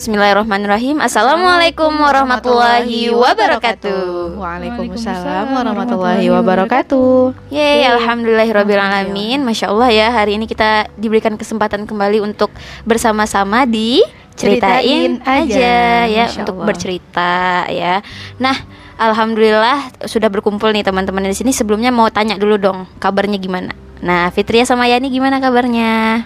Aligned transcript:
Bismillahirrahmanirrahim. 0.00 0.96
Assalamualaikum 0.96 1.92
warahmatullahi 1.92 3.12
wabarakatuh. 3.12 4.32
Waalaikumsalam 4.32 5.52
warahmatullahi 5.52 6.24
wabarakatuh. 6.24 7.36
Yeay, 7.52 7.84
alhamdulillahirobbilalamin. 7.84 9.44
Masya 9.44 9.68
Allah 9.68 9.92
ya, 9.92 10.08
hari 10.08 10.40
ini 10.40 10.48
kita 10.48 10.88
diberikan 10.96 11.36
kesempatan 11.36 11.84
kembali 11.84 12.24
untuk 12.24 12.48
bersama-sama 12.88 13.68
di 13.68 14.00
ceritain, 14.40 15.20
Ceritain 15.20 15.44
aja, 15.44 15.68
aja, 15.68 15.76
ya 16.08 16.24
Masya 16.32 16.48
untuk 16.48 16.56
Allah. 16.56 16.68
bercerita 16.72 17.32
ya. 17.68 18.00
Nah, 18.40 18.56
alhamdulillah 18.96 20.00
sudah 20.08 20.32
berkumpul 20.32 20.72
nih 20.72 20.80
teman-teman 20.80 21.28
di 21.28 21.36
sini. 21.36 21.52
Sebelumnya 21.52 21.92
mau 21.92 22.08
tanya 22.08 22.40
dulu 22.40 22.56
dong, 22.56 22.88
kabarnya 23.04 23.36
gimana? 23.36 23.76
Nah, 24.00 24.32
Fitria 24.32 24.64
sama 24.64 24.88
Yani 24.88 25.12
gimana 25.12 25.44
kabarnya? 25.44 26.24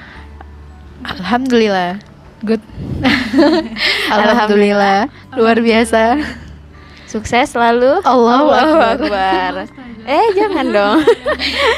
Alhamdulillah. 1.03 2.14
Good. 2.45 2.61
Alhamdulillah. 4.13 5.09
Luar 5.33 5.57
biasa. 5.65 6.21
Sukses 7.13 7.57
selalu. 7.57 8.05
Allahu 8.05 8.53
Akbar. 8.53 9.53
Eh, 10.05 10.37
jangan 10.37 10.69
dong. 10.69 11.01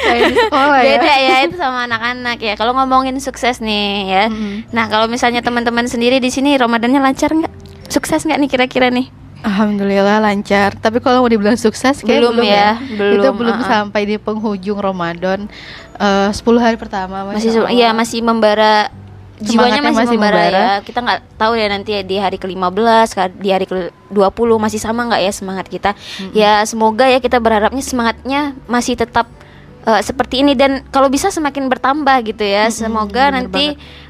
Kayak 0.03 0.35
di 0.35 0.35
sekolah 0.35 0.79
ya. 0.83 0.99
Beda 0.99 1.13
ya 1.15 1.35
itu 1.47 1.55
sama 1.55 1.87
anak-anak 1.87 2.35
ya. 2.43 2.59
Kalau 2.59 2.75
ngomongin 2.75 3.15
sukses 3.23 3.63
nih 3.63 3.87
ya. 4.03 4.23
Mm-mm. 4.27 4.67
Nah, 4.75 4.91
kalau 4.91 5.07
misalnya 5.07 5.39
teman-teman 5.39 5.87
sendiri 5.87 6.19
di 6.19 6.27
sini 6.27 6.59
Ramadannya 6.59 6.99
lancar 6.99 7.31
nggak? 7.31 7.53
Sukses 7.87 8.27
nggak 8.27 8.35
nih 8.43 8.49
kira-kira 8.51 8.91
nih? 8.91 9.07
Alhamdulillah 9.47 10.19
lancar. 10.19 10.75
Tapi 10.75 10.99
kalau 10.99 11.23
mau 11.23 11.31
dibilang 11.31 11.55
sukses 11.55 12.03
kayak 12.03 12.19
Belum 12.19 12.35
belum, 12.35 12.51
ya, 12.51 12.75
belum, 12.99 13.15
Itu 13.15 13.29
belum 13.31 13.55
uh-uh. 13.63 13.69
sampai 13.71 14.01
di 14.03 14.15
penghujung 14.19 14.79
Ramadan. 14.83 15.47
Eh 15.95 16.29
10 16.35 16.43
hari 16.59 16.75
pertama 16.75 17.31
Masih 17.31 17.63
Masya 17.63 17.71
iya 17.71 17.95
Allah. 17.95 17.95
masih 17.95 18.19
membara 18.27 18.91
jiwanya 19.39 19.81
masih, 19.85 19.97
masih 20.01 20.17
membara, 20.17 20.37
membara. 20.37 20.57
ya. 20.57 20.73
Kita 20.81 20.99
nggak 21.05 21.19
tahu 21.37 21.53
ya 21.53 21.67
nanti 21.69 21.89
ya 21.93 22.01
di 22.01 22.15
hari 22.17 22.37
ke-15, 22.37 23.07
ka- 23.13 23.33
di 23.37 23.49
hari 23.53 23.65
ke-20 23.65 24.49
masih 24.57 24.79
sama 24.81 25.05
nggak 25.05 25.21
ya 25.21 25.31
semangat 25.31 25.65
kita. 25.69 25.91
Ya 26.33 26.65
semoga 26.65 27.05
ya 27.05 27.21
kita 27.21 27.37
berharapnya 27.37 27.81
semangatnya 27.81 28.41
masih 28.65 28.97
tetap 28.97 29.29
eh, 29.85 30.01
seperti 30.01 30.41
ini 30.41 30.57
dan 30.57 30.81
kalau 30.89 31.07
bisa 31.07 31.29
semakin 31.29 31.69
bertambah 31.69 32.17
gitu 32.25 32.41
ya. 32.41 32.67
Semoga 32.69 33.29
bener 33.29 33.45
nanti 33.45 33.65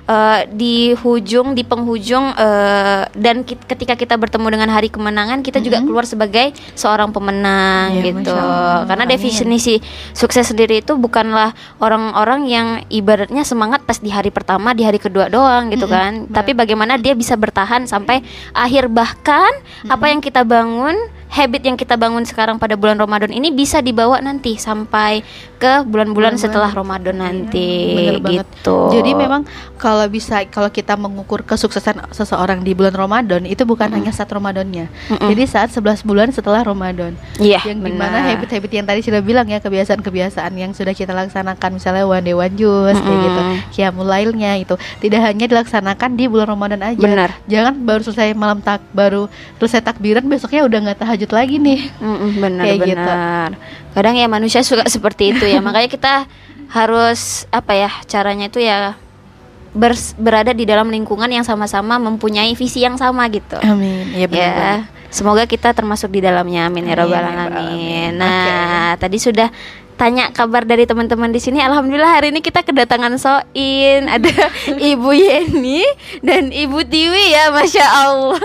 eh, 0.07 0.41
di 0.49 0.95
hujung 0.95 1.53
di 1.53 1.61
penghujung 1.61 2.33
eh, 2.33 3.03
dan 3.11 3.43
ki- 3.43 3.59
ketika 3.67 3.93
kita 3.93 4.15
bertemu 4.15 4.47
dengan 4.49 4.69
hari 4.71 4.87
kemenangan 4.87 5.43
kita 5.43 5.59
juga 5.59 5.83
keluar 5.83 6.03
sebagai 6.03 6.51
seorang 6.73 7.11
pemenang 7.11 7.93
Iya, 7.93 8.01
gitu. 8.09 8.33
Karena 8.87 9.03
Amin. 9.03 9.13
definisi 9.13 9.75
sukses 10.11 10.47
sendiri 10.47 10.79
itu 10.79 10.95
bukanlah 10.95 11.51
orang-orang 11.77 12.41
yang 12.47 12.67
ibaratnya 12.87 13.43
semangat 13.43 13.83
pas 13.83 13.99
di 13.99 14.09
hari 14.09 14.31
pertama, 14.31 14.71
di 14.71 14.83
hari 14.83 14.97
kedua 14.97 15.27
doang 15.27 15.69
gitu 15.69 15.85
kan. 15.85 16.25
Tapi 16.29 16.51
bagaimana 16.53 16.95
dia 16.95 17.13
bisa 17.13 17.35
bertahan 17.35 17.83
sampai 17.85 18.23
akhir 18.51 18.87
bahkan 18.87 19.49
apa 19.85 20.07
yang 20.07 20.19
kita 20.19 20.43
bangun, 20.43 20.95
habit 21.27 21.61
yang 21.63 21.75
kita 21.75 21.99
bangun 21.99 22.23
sekarang 22.23 22.55
pada 22.55 22.79
bulan 22.79 22.95
Ramadan 22.95 23.29
ini 23.29 23.51
bisa 23.51 23.83
dibawa 23.83 24.23
nanti 24.23 24.55
sampai 24.55 25.21
ke 25.57 25.83
bulan-bulan 25.83 26.37
setelah 26.37 26.69
Ramadan 26.69 27.17
nanti 27.17 27.67
Bener 27.91 28.17
banget. 28.17 28.45
gitu. 28.45 28.93
Jadi 28.93 29.11
memang 29.11 29.41
kalau 29.75 30.05
bisa 30.05 30.45
kalau 30.47 30.69
kita 30.69 30.93
mengukur 30.93 31.41
kesuksesan 31.41 32.09
seseorang 32.09 32.61
di 32.61 32.71
bulan 32.71 32.93
Ramadan 32.93 33.41
itu 33.43 33.61
bukan 33.61 33.89
hanya 33.89 34.09
saat 34.09 34.29
Ramadannya. 34.29 34.85
Mm-mm. 34.87 35.27
Jadi 35.27 35.43
saat 35.43 35.69
11 35.69 36.01
bulan 36.01 36.29
setelah 36.29 36.61
Ramadan. 36.61 37.17
Iya, 37.37 37.61
yang 37.65 37.81
benar. 37.81 37.89
di 37.89 37.93
mana 37.97 38.17
habit-habit 38.23 38.71
yang 38.71 38.85
tadi 38.85 39.01
sudah 39.01 39.19
bilang 39.19 39.45
ya 39.45 39.57
kebiasaan-kebiasaan 39.57 40.53
yang 40.53 40.71
sudah 40.71 40.93
kita 40.93 41.11
laksanakan 41.11 41.69
misalnya 41.73 42.05
one 42.05 42.21
day 42.21 42.33
one 42.33 42.53
juice 42.53 42.97
kayak 42.97 43.19
gitu 43.19 43.41
Mm-mm. 43.41 43.57
Qiyamulailnya 43.71 44.51
itu 44.57 44.75
tidak 44.99 45.21
hanya 45.23 45.45
dilaksanakan 45.47 46.09
di 46.13 46.25
bulan 46.25 46.47
Ramadan 46.47 46.81
aja 46.83 46.99
Benar. 46.99 47.29
jangan 47.45 47.73
baru 47.79 48.01
selesai 48.03 48.33
malam 48.33 48.59
tak 48.59 48.83
baru 48.91 49.25
selesai 49.57 49.81
takbiran 49.81 50.21
besoknya 50.23 50.61
udah 50.63 50.79
nggak 50.83 50.99
tahajud 50.99 51.29
lagi 51.29 51.57
nih 51.57 51.89
Mm-mm, 51.97 52.31
benar 52.37 52.63
Kayak 52.63 52.79
gitu. 52.85 53.13
Kadang 53.87 54.13
ya 54.13 54.29
manusia 54.29 54.61
suka 54.61 54.85
seperti 54.85 55.33
itu 55.33 55.41
ya. 55.49 55.59
Makanya 55.59 55.87
kita 55.87 56.13
harus 56.67 57.21
apa 57.49 57.71
ya 57.71 57.89
caranya 58.03 58.47
itu 58.47 58.59
ya 58.59 58.99
bers- 59.71 60.15
berada 60.15 60.51
di 60.51 60.63
dalam 60.63 60.87
lingkungan 60.87 61.27
yang 61.27 61.41
sama-sama 61.41 61.95
mempunyai 61.97 62.51
visi 62.53 62.81
yang 62.81 62.95
sama 62.95 63.23
gitu. 63.27 63.55
amin 63.57 64.11
ya 64.13 64.27
benar 64.27 64.37
Ya, 64.37 64.51
banget. 64.51 64.81
semoga 65.09 65.43
kita 65.45 65.71
termasuk 65.71 66.09
di 66.09 66.19
dalamnya. 66.19 66.67
Amin 66.67 66.83
ya 66.83 66.93
Amin, 66.93 67.01
robbal 67.01 67.15
ya 67.17 67.31
rabbal 67.31 67.55
alamin. 67.63 68.11
Nah, 68.13 68.89
tadi 68.95 69.17
sudah 69.17 69.47
tanya 69.97 70.29
kabar 70.29 70.61
dari 70.61 70.85
teman-teman 70.85 71.27
di 71.27 71.37
sini. 71.37 71.57
Alhamdulillah 71.57 72.13
hari 72.13 72.29
ini 72.29 72.39
kita 72.39 72.61
kedatangan 72.61 73.17
Soin, 73.17 74.05
ada 74.05 74.29
Ibu 74.93 75.09
Yeni 75.11 75.81
dan 76.21 76.49
Ibu 76.49 76.81
Tiwi 76.83 77.23
ya, 77.29 77.49
masya 77.49 77.81
Allah. 77.83 78.37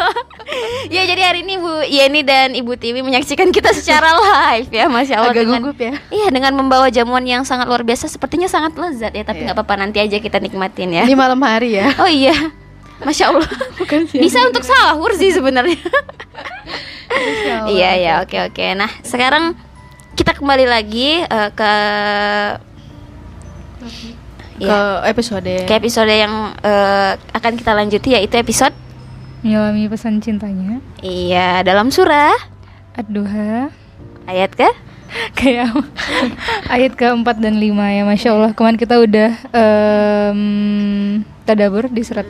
ya 0.88 1.04
jadi 1.04 1.22
hari 1.22 1.44
ini 1.44 1.54
Bu 1.56 1.84
Yeni 1.84 2.20
dan 2.20 2.52
Ibu 2.52 2.74
Tiwi 2.74 3.00
menyaksikan 3.00 3.48
kita 3.48 3.70
secara 3.70 4.16
live 4.24 4.68
ya, 4.68 4.88
masya 4.88 5.14
Allah. 5.18 5.30
agak 5.30 5.44
dengan- 5.44 5.62
gugup 5.62 5.78
ya 5.78 5.94
Iya 6.08 6.26
dengan 6.28 6.52
membawa 6.54 6.88
jamuan 6.88 7.22
yang 7.22 7.42
sangat 7.42 7.64
luar 7.64 7.80
biasa, 7.82 8.08
sepertinya 8.08 8.46
sangat 8.46 8.72
lezat 8.72 9.12
ya. 9.12 9.22
Tapi 9.22 9.38
Iya. 9.38 9.46
nggak 9.46 9.56
apa-apa 9.58 9.74
nanti 9.78 9.98
aja 9.98 10.16
kita 10.16 10.36
nikmatin 10.38 10.90
ya. 10.90 11.04
ini 11.04 11.12
malam 11.12 11.38
hari 11.38 11.76
ya 11.76 11.92
Oh 11.96 12.08
iya, 12.08 12.32
masya 13.00 13.28
Allah. 13.28 13.48
bukan 13.76 14.04
siang. 14.06 14.22
Bisa 14.22 14.38
untuk 14.42 14.62
sahur 14.62 15.12
sih 15.12 15.30
sebenarnya. 15.30 15.76
Iya 17.69 17.90
ya 17.94 18.12
oke 18.20 18.38
oke. 18.48 18.64
Nah 18.72 18.88
sekarang 19.02 19.52
kita 20.12 20.37
kembali 20.37 20.67
lagi 20.69 21.25
eh, 21.25 21.50
ke 21.56 21.73
ke 24.62 24.69
ya, 24.69 25.03
episode. 25.09 25.53
Ke 25.67 25.75
episode 25.81 26.12
yang 26.12 26.55
eh, 26.61 27.12
akan 27.34 27.53
kita 27.59 27.73
lanjuti 27.75 28.15
yaitu 28.15 28.39
episode 28.39 28.75
Menyelami 29.43 29.91
pesan 29.91 30.23
cintanya. 30.23 30.78
iya 31.03 31.67
dalam 31.67 31.91
surah. 31.91 32.31
Ad-Duha. 32.95 33.75
Ayat 34.31 34.55
ke? 34.55 34.71
Kayak 35.39 35.75
ayat 36.75 36.94
keempat 36.94 37.43
dan 37.43 37.59
lima 37.59 37.91
ya 37.91 38.06
masya 38.06 38.39
Allah. 38.39 38.55
Kemarin 38.55 38.79
kita 38.79 39.03
udah 39.03 39.34
em, 39.50 40.41
tadabur 41.43 41.91
di 41.91 42.06
surat 42.06 42.29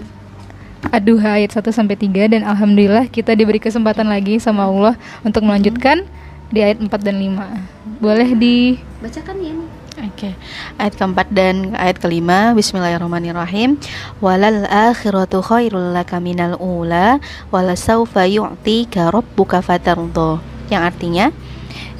Ad-Duha 0.88 1.38
ayat 1.38 1.52
1 1.52 1.68
sampai 1.68 1.94
3 2.00 2.32
dan 2.32 2.42
alhamdulillah 2.48 3.06
kita 3.12 3.36
diberi 3.36 3.60
kesempatan 3.62 4.08
lagi 4.08 4.40
sama 4.40 4.66
Allah 4.66 4.96
untuk 5.22 5.44
melanjutkan 5.44 6.08
di 6.52 6.60
ayat 6.60 6.84
4 6.84 6.92
dan 7.00 7.16
5 7.16 8.04
boleh 8.04 8.30
di 8.36 8.76
bacakan 9.00 9.40
ya. 9.40 9.52
Nih. 9.56 9.70
Oke, 10.08 10.32
ayat 10.80 10.96
keempat 10.96 11.28
dan 11.32 11.76
ayat 11.76 12.00
kelima. 12.00 12.56
Bismillahirrahmanirrahim. 12.56 13.76
Walal 14.24 14.64
akhiratu 14.68 15.44
khairul 15.44 15.92
laka 15.92 16.16
minal 16.16 16.56
ula 16.56 17.20
Walasawfa 17.52 18.24
yu'tika 18.24 19.12
rabbuka 19.12 19.60
fatardo 19.60 20.40
Yang 20.72 20.82
artinya 20.88 21.26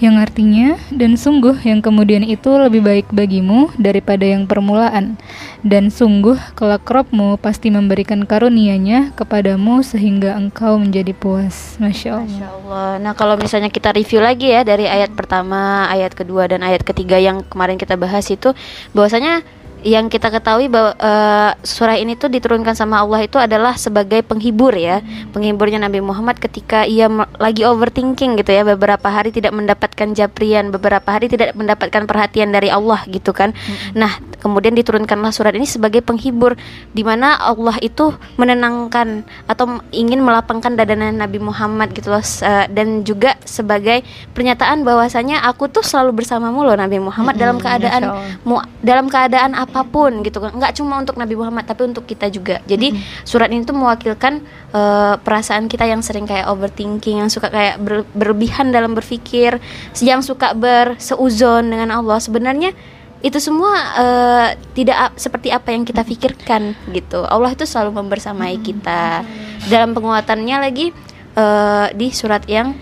yang 0.03 0.19
artinya 0.19 0.75
dan 0.91 1.15
sungguh 1.15 1.54
yang 1.62 1.78
kemudian 1.78 2.26
itu 2.26 2.50
lebih 2.50 2.82
baik 2.82 3.06
bagimu 3.15 3.70
daripada 3.78 4.26
yang 4.26 4.50
permulaan. 4.50 5.15
Dan 5.62 5.94
sungguh 5.94 6.34
kelak 6.59 6.82
Robmu 6.82 7.38
pasti 7.38 7.70
memberikan 7.70 8.26
karunia-Nya 8.26 9.15
kepadamu 9.15 9.87
sehingga 9.87 10.34
engkau 10.34 10.75
menjadi 10.76 11.15
puas. 11.15 11.78
Masya 11.78 12.19
Allah. 12.19 12.26
Masya 12.26 12.48
Allah. 12.50 12.91
Nah 12.98 13.12
kalau 13.15 13.38
misalnya 13.38 13.70
kita 13.70 13.94
review 13.94 14.19
lagi 14.19 14.50
ya 14.50 14.66
dari 14.66 14.91
ayat 14.91 15.15
pertama, 15.15 15.87
ayat 15.87 16.19
kedua 16.19 16.50
dan 16.50 16.66
ayat 16.66 16.82
ketiga 16.82 17.22
yang 17.22 17.47
kemarin 17.47 17.78
kita 17.78 17.94
bahas 17.94 18.26
itu 18.26 18.50
bahwasanya 18.91 19.47
yang 19.82 20.06
kita 20.09 20.31
ketahui 20.31 20.70
bahwa 20.70 20.94
eh, 20.97 21.50
surah 21.62 21.98
ini 21.98 22.15
tuh 22.15 22.31
diturunkan 22.31 22.75
sama 22.75 23.03
Allah 23.03 23.26
itu 23.26 23.37
adalah 23.38 23.75
sebagai 23.75 24.22
penghibur 24.22 24.75
ya, 24.75 25.03
penghiburnya 25.34 25.82
Nabi 25.82 25.98
Muhammad 25.98 26.38
ketika 26.38 26.87
ia 26.87 27.10
lagi 27.38 27.66
overthinking 27.66 28.38
gitu 28.38 28.50
ya, 28.50 28.62
beberapa 28.62 29.10
hari 29.10 29.34
tidak 29.34 29.53
mendapatkan 29.54 30.15
japrian, 30.15 30.70
beberapa 30.70 31.06
hari 31.06 31.26
tidak 31.28 31.54
mendapatkan 31.59 32.06
perhatian 32.06 32.54
dari 32.54 32.70
Allah 32.70 33.03
gitu 33.10 33.34
kan. 33.34 33.54
Nah, 33.93 34.19
kemudian 34.38 34.75
diturunkanlah 34.75 35.31
surat 35.31 35.54
ini 35.54 35.66
sebagai 35.66 36.03
penghibur 36.03 36.59
di 36.91 37.02
mana 37.06 37.38
Allah 37.38 37.78
itu 37.78 38.14
menenangkan 38.38 39.23
atau 39.46 39.82
ingin 39.94 40.23
melapangkan 40.23 40.75
dada 40.75 40.94
Nabi 40.94 41.38
Muhammad 41.38 41.94
gitu 41.94 42.11
loh. 42.11 42.23
Eh, 42.23 42.67
dan 42.70 43.02
juga 43.02 43.35
sebagai 43.43 44.02
pernyataan 44.35 44.87
bahwasanya 44.87 45.43
aku 45.46 45.69
tuh 45.70 45.82
selalu 45.82 46.23
bersamamu 46.23 46.62
loh 46.62 46.75
Nabi 46.78 46.99
Muhammad 47.02 47.35
dalam 47.38 47.58
Mm-mm, 47.58 47.67
keadaan 47.67 48.02
mu 48.46 48.62
dalam 48.82 49.06
keadaan 49.11 49.52
apa 49.72 49.88
pun 49.88 50.20
gitu. 50.20 50.36
Kan 50.36 50.52
nggak 50.52 50.76
cuma 50.76 51.00
untuk 51.00 51.16
Nabi 51.16 51.32
Muhammad 51.32 51.64
tapi 51.64 51.88
untuk 51.88 52.04
kita 52.04 52.28
juga. 52.28 52.60
Jadi 52.69 52.92
surat 53.24 53.48
ini 53.48 53.64
tuh 53.64 53.72
mewakilkan 53.72 54.44
eh, 54.69 55.14
perasaan 55.16 55.64
kita 55.64 55.88
yang 55.88 56.04
sering 56.04 56.28
kayak 56.28 56.44
overthinking 56.46 57.24
yang 57.24 57.32
suka 57.32 57.48
kayak 57.48 57.80
ber- 57.80 58.04
berlebihan 58.12 58.69
dalam 58.69 58.92
berpikir 58.92 59.56
yang 59.98 60.20
suka 60.20 60.52
berseuzon 60.52 61.72
dengan 61.72 61.88
Allah. 61.90 62.20
Sebenarnya 62.20 62.76
itu 63.22 63.40
semua 63.40 63.72
eh, 63.96 64.48
tidak 64.74 65.16
seperti 65.16 65.48
apa 65.48 65.72
yang 65.72 65.88
kita 65.88 66.04
pikirkan 66.04 66.76
gitu. 66.92 67.25
Allah 67.25 67.56
itu 67.56 67.64
selalu 67.64 68.04
membersamai 68.04 68.60
kita. 68.60 69.25
Dalam 69.66 69.96
penguatannya 69.96 70.56
lagi 70.60 70.92
eh, 71.32 71.86
di 71.96 72.12
surat 72.12 72.44
yang 72.44 72.76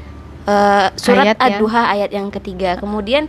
eh, 0.49 0.89
surat 0.97 1.37
yang- 1.39 1.61
Ad-Duha 1.61 1.83
ayat 1.93 2.11
yang 2.11 2.33
ketiga. 2.33 2.81
Kemudian 2.81 3.29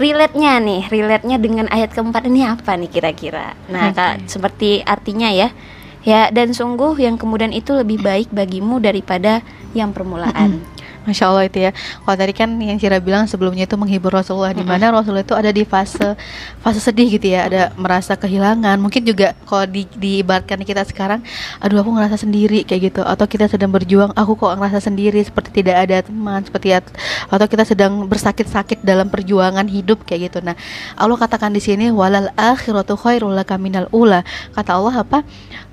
relate-nya 0.00 0.56
nih, 0.64 0.82
relate-nya 0.88 1.36
dengan 1.36 1.68
ayat 1.68 1.92
keempat 1.92 2.24
ini 2.24 2.48
apa 2.48 2.72
nih 2.74 2.88
kira-kira? 2.88 3.52
Nah, 3.68 3.92
Oke. 3.92 4.00
Kak, 4.00 4.14
seperti 4.26 4.80
artinya 4.80 5.28
ya. 5.28 5.52
Ya, 6.00 6.32
dan 6.32 6.56
sungguh 6.56 6.96
yang 6.96 7.20
kemudian 7.20 7.52
itu 7.52 7.76
lebih 7.76 8.00
baik 8.00 8.32
bagimu 8.32 8.80
daripada 8.80 9.44
yang 9.76 9.92
permulaan. 9.92 10.64
Masya 11.08 11.24
Allah 11.32 11.44
itu 11.48 11.58
ya. 11.64 11.70
Kalau 11.74 12.16
tadi 12.16 12.32
kan 12.36 12.48
yang 12.60 12.76
Cira 12.76 13.00
bilang 13.00 13.24
sebelumnya 13.24 13.64
itu 13.64 13.76
menghibur 13.80 14.12
Rasulullah 14.12 14.52
di 14.52 14.60
mana 14.60 14.92
Rasulullah 14.92 15.24
itu 15.24 15.36
ada 15.36 15.48
di 15.48 15.64
fase 15.64 16.16
fase 16.60 16.80
sedih 16.80 17.08
gitu 17.16 17.32
ya, 17.32 17.48
ada 17.48 17.62
merasa 17.76 18.16
kehilangan. 18.16 18.76
Mungkin 18.76 19.08
juga 19.08 19.32
kalau 19.48 19.64
di 19.64 19.88
diibaratkan 19.96 20.60
kita 20.60 20.84
sekarang, 20.84 21.24
aduh 21.60 21.80
aku 21.80 21.90
ngerasa 21.96 22.20
sendiri 22.20 22.64
kayak 22.68 22.92
gitu 22.92 23.00
atau 23.04 23.24
kita 23.24 23.48
sedang 23.48 23.72
berjuang, 23.72 24.12
aku 24.12 24.36
kok 24.36 24.56
ngerasa 24.56 24.80
sendiri 24.84 25.20
seperti 25.24 25.62
tidak 25.64 25.76
ada 25.88 25.96
teman, 26.04 26.40
seperti 26.44 26.76
at- 26.76 26.92
atau 27.32 27.46
kita 27.48 27.64
sedang 27.64 28.04
bersakit-sakit 28.04 28.84
dalam 28.84 29.08
perjuangan 29.08 29.64
hidup 29.66 30.04
kayak 30.04 30.30
gitu. 30.30 30.38
Nah, 30.44 30.54
Allah 30.96 31.16
katakan 31.16 31.52
di 31.52 31.62
sini 31.62 31.88
walal 31.88 32.28
akhiratu 32.36 32.96
khairul 32.98 33.32
laka 33.32 33.56
minal 33.56 33.88
ula. 33.90 34.20
Kata 34.52 34.76
Allah 34.76 35.04
apa? 35.04 35.24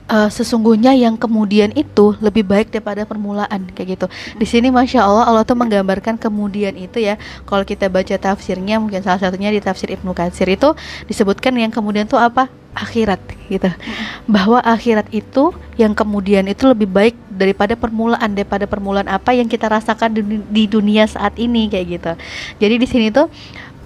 Eh, 0.08 0.32
sesungguhnya 0.32 0.96
yang 0.96 1.20
kemudian 1.20 1.76
itu 1.76 2.16
lebih 2.24 2.48
baik 2.48 2.72
daripada 2.72 3.04
permulaan 3.04 3.68
kayak 3.76 4.00
gitu. 4.00 4.08
Di 4.40 4.48
sini 4.48 4.72
masya 4.72 5.04
Allah 5.04 5.28
Allah 5.28 5.44
tuh 5.44 5.60
menggambarkan 5.60 6.16
kemudian 6.16 6.80
itu 6.80 7.04
ya. 7.04 7.20
Kalau 7.44 7.68
kita 7.68 7.92
baca 7.92 8.16
tafsirnya 8.16 8.80
mungkin 8.80 9.04
salah 9.04 9.20
satunya 9.20 9.52
di 9.52 9.60
tafsir 9.60 9.92
Ibnu 9.92 10.16
Katsir 10.16 10.48
itu 10.48 10.72
disebutkan 11.12 11.60
yang 11.60 11.76
kemudian 11.76 12.08
tuh 12.08 12.16
apa 12.16 12.48
akhirat 12.72 13.20
gitu. 13.52 13.68
Bahwa 14.32 14.64
akhirat 14.64 15.12
itu 15.12 15.52
yang 15.76 15.92
kemudian 15.92 16.48
itu 16.48 16.72
lebih 16.72 16.88
baik 16.88 17.16
daripada 17.28 17.76
permulaan 17.76 18.32
daripada 18.32 18.64
permulaan 18.64 19.12
apa 19.12 19.36
yang 19.36 19.52
kita 19.52 19.68
rasakan 19.68 20.24
di 20.48 20.64
dunia 20.72 21.04
saat 21.04 21.36
ini 21.36 21.68
kayak 21.68 21.88
gitu. 22.00 22.12
Jadi 22.64 22.76
di 22.80 22.88
sini 22.88 23.08
tuh 23.12 23.28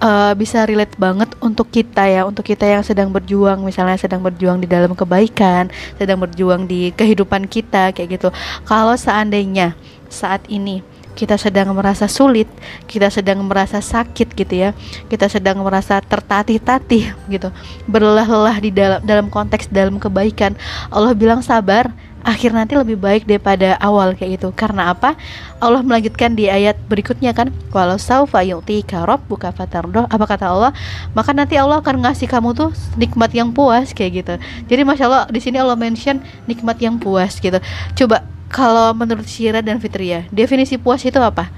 uh, 0.02 0.32
bisa 0.34 0.66
relate 0.66 0.98
banget 0.98 1.30
untuk 1.38 1.70
kita 1.70 2.04
ya, 2.10 2.26
untuk 2.26 2.42
kita 2.42 2.66
yang 2.66 2.82
sedang 2.82 3.14
berjuang, 3.14 3.62
misalnya 3.62 3.96
sedang 3.96 4.20
berjuang 4.20 4.58
di 4.58 4.66
dalam 4.66 4.92
kebaikan, 4.98 5.70
sedang 5.96 6.18
berjuang 6.18 6.66
di 6.66 6.90
kehidupan 6.92 7.46
kita 7.46 7.94
kayak 7.94 8.18
gitu. 8.18 8.28
Kalau 8.66 8.98
seandainya 8.98 9.78
saat 10.10 10.44
ini 10.50 10.82
kita 11.12 11.36
sedang 11.36 11.76
merasa 11.76 12.08
sulit, 12.08 12.48
kita 12.88 13.12
sedang 13.12 13.44
merasa 13.44 13.84
sakit 13.84 14.32
gitu 14.32 14.54
ya, 14.68 14.70
kita 15.12 15.28
sedang 15.28 15.60
merasa 15.60 16.00
tertatih-tatih 16.00 17.12
gitu, 17.28 17.48
berlelah-lelah 17.84 18.56
di 18.58 18.70
dalam 18.72 19.00
dalam 19.04 19.26
konteks 19.28 19.68
dalam 19.68 20.00
kebaikan. 20.00 20.56
Allah 20.88 21.12
bilang 21.12 21.44
sabar, 21.44 21.92
akhir 22.22 22.54
nanti 22.54 22.78
lebih 22.78 22.98
baik 22.98 23.26
daripada 23.26 23.74
awal 23.82 24.14
kayak 24.14 24.38
gitu. 24.38 24.54
Karena 24.54 24.94
apa? 24.94 25.14
Allah 25.58 25.82
melanjutkan 25.82 26.34
di 26.34 26.46
ayat 26.46 26.78
berikutnya 26.86 27.34
kan, 27.34 27.50
walau 27.74 27.98
saufa 27.98 28.42
yu'tika 28.42 29.02
rabbuka 29.06 29.50
fatardoh. 29.54 30.06
Apa 30.10 30.24
kata 30.26 30.50
Allah? 30.50 30.72
Maka 31.14 31.34
nanti 31.34 31.58
Allah 31.58 31.82
akan 31.82 32.06
ngasih 32.06 32.30
kamu 32.30 32.54
tuh 32.54 32.70
nikmat 32.94 33.30
yang 33.34 33.50
puas 33.50 33.90
kayak 33.90 34.12
gitu. 34.22 34.34
Jadi 34.70 34.82
masya 34.86 35.04
Allah 35.06 35.22
di 35.30 35.40
sini 35.42 35.58
Allah 35.58 35.78
mention 35.78 36.22
nikmat 36.46 36.78
yang 36.78 36.98
puas 36.98 37.38
gitu. 37.38 37.58
Coba 37.98 38.26
kalau 38.52 38.92
menurut 38.92 39.24
Syira 39.26 39.64
dan 39.64 39.80
Fitria, 39.80 40.28
definisi 40.28 40.76
puas 40.76 41.02
itu 41.02 41.18
apa? 41.18 41.48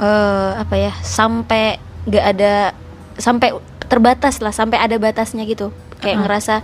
Eh, 0.00 0.52
apa 0.56 0.74
ya? 0.74 0.92
Sampai 1.04 1.76
nggak 2.08 2.24
ada 2.36 2.72
sampai 3.20 3.52
terbatas 3.86 4.40
lah, 4.40 4.54
sampai 4.54 4.80
ada 4.80 4.96
batasnya 4.96 5.44
gitu. 5.44 5.74
Kayak 6.00 6.16
Uh-uh. 6.16 6.24
ngerasa 6.24 6.54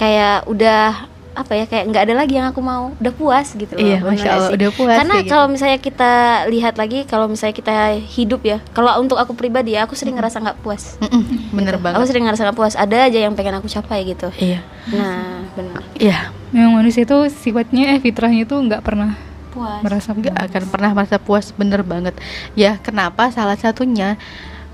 kayak 0.00 0.48
udah 0.48 1.10
apa 1.38 1.54
ya 1.54 1.64
kayak 1.64 1.84
nggak 1.86 2.02
ada 2.02 2.14
lagi 2.16 2.34
yang 2.34 2.46
aku 2.46 2.58
mau 2.58 2.90
udah 2.92 3.12
puas 3.12 3.46
gitu 3.48 3.70
loh 3.70 3.78
Iya, 3.78 4.02
masya 4.02 4.30
Allah 4.32 4.50
sih? 4.50 4.56
udah 4.58 4.70
puas. 4.70 4.96
karena 4.96 5.16
gitu. 5.16 5.30
kalau 5.30 5.46
misalnya 5.46 5.78
kita 5.78 6.12
lihat 6.46 6.74
lagi 6.74 6.98
kalau 7.04 7.26
misalnya 7.26 7.54
kita 7.54 7.74
hidup 7.94 8.42
ya 8.42 8.58
kalau 8.68 8.90
untuk 8.98 9.14
aku 9.14 9.32
pribadi 9.32 9.72
ya 9.72 9.86
aku 9.86 9.94
sering 9.94 10.14
ngerasa 10.14 10.40
nggak 10.40 10.58
puas 10.58 10.98
Mm-mm, 10.98 11.22
bener 11.52 11.74
Gitu. 11.74 11.84
banget. 11.84 11.94
aku 11.94 12.04
sering 12.04 12.24
ngerasa 12.24 12.42
nggak 12.42 12.58
puas 12.58 12.74
ada 12.74 12.96
aja 13.00 13.18
yang 13.20 13.32
pengen 13.32 13.54
aku 13.54 13.66
capai 13.66 14.02
gitu 14.04 14.34
Iya, 14.34 14.66
nah 14.90 15.46
benar 15.52 15.82
iya. 15.94 16.34
Memang 16.48 16.80
manusia 16.80 17.04
itu 17.04 17.14
sifatnya 17.30 17.92
eh 17.92 18.00
fitrahnya 18.00 18.42
itu 18.42 18.56
nggak 18.56 18.80
pernah 18.80 19.14
puas 19.48 19.78
merasa 19.80 20.10
nggak 20.10 20.36
akan 20.44 20.62
pernah 20.66 20.90
merasa 20.90 21.16
puas 21.16 21.52
bener 21.52 21.80
banget 21.82 22.18
ya 22.54 22.76
kenapa 22.76 23.28
salah 23.28 23.54
satunya 23.54 24.18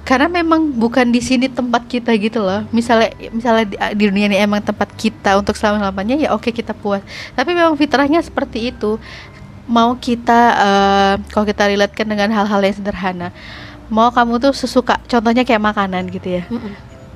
karena 0.04 0.28
memang 0.28 0.68
bukan 0.68 1.08
di 1.08 1.24
sini 1.24 1.48
tempat 1.48 1.88
kita 1.88 2.12
gitu 2.20 2.44
loh. 2.44 2.68
Misalnya 2.70 3.08
misalnya 3.32 3.64
di, 3.64 3.76
di 3.96 4.04
dunia 4.12 4.28
ini 4.28 4.36
emang 4.36 4.60
tempat 4.60 4.92
kita 4.92 5.40
untuk 5.40 5.56
selama 5.56 5.88
lamanya 5.88 6.20
ya 6.20 6.36
oke 6.36 6.52
kita 6.52 6.76
puas. 6.76 7.00
Tapi 7.32 7.56
memang 7.56 7.72
fitrahnya 7.74 8.20
seperti 8.20 8.68
itu. 8.68 9.00
Mau 9.64 9.96
kita 9.96 10.40
eh, 10.60 11.14
kalau 11.32 11.48
kita 11.48 11.72
relatekan 11.72 12.04
dengan 12.04 12.28
hal-hal 12.36 12.60
yang 12.60 12.76
sederhana. 12.76 13.32
Mau 13.88 14.12
kamu 14.12 14.40
tuh 14.44 14.52
sesuka 14.52 15.00
contohnya 15.08 15.40
kayak 15.40 15.64
makanan 15.64 16.12
gitu 16.12 16.40
ya. 16.40 16.44
Mm-mm. 16.52 16.72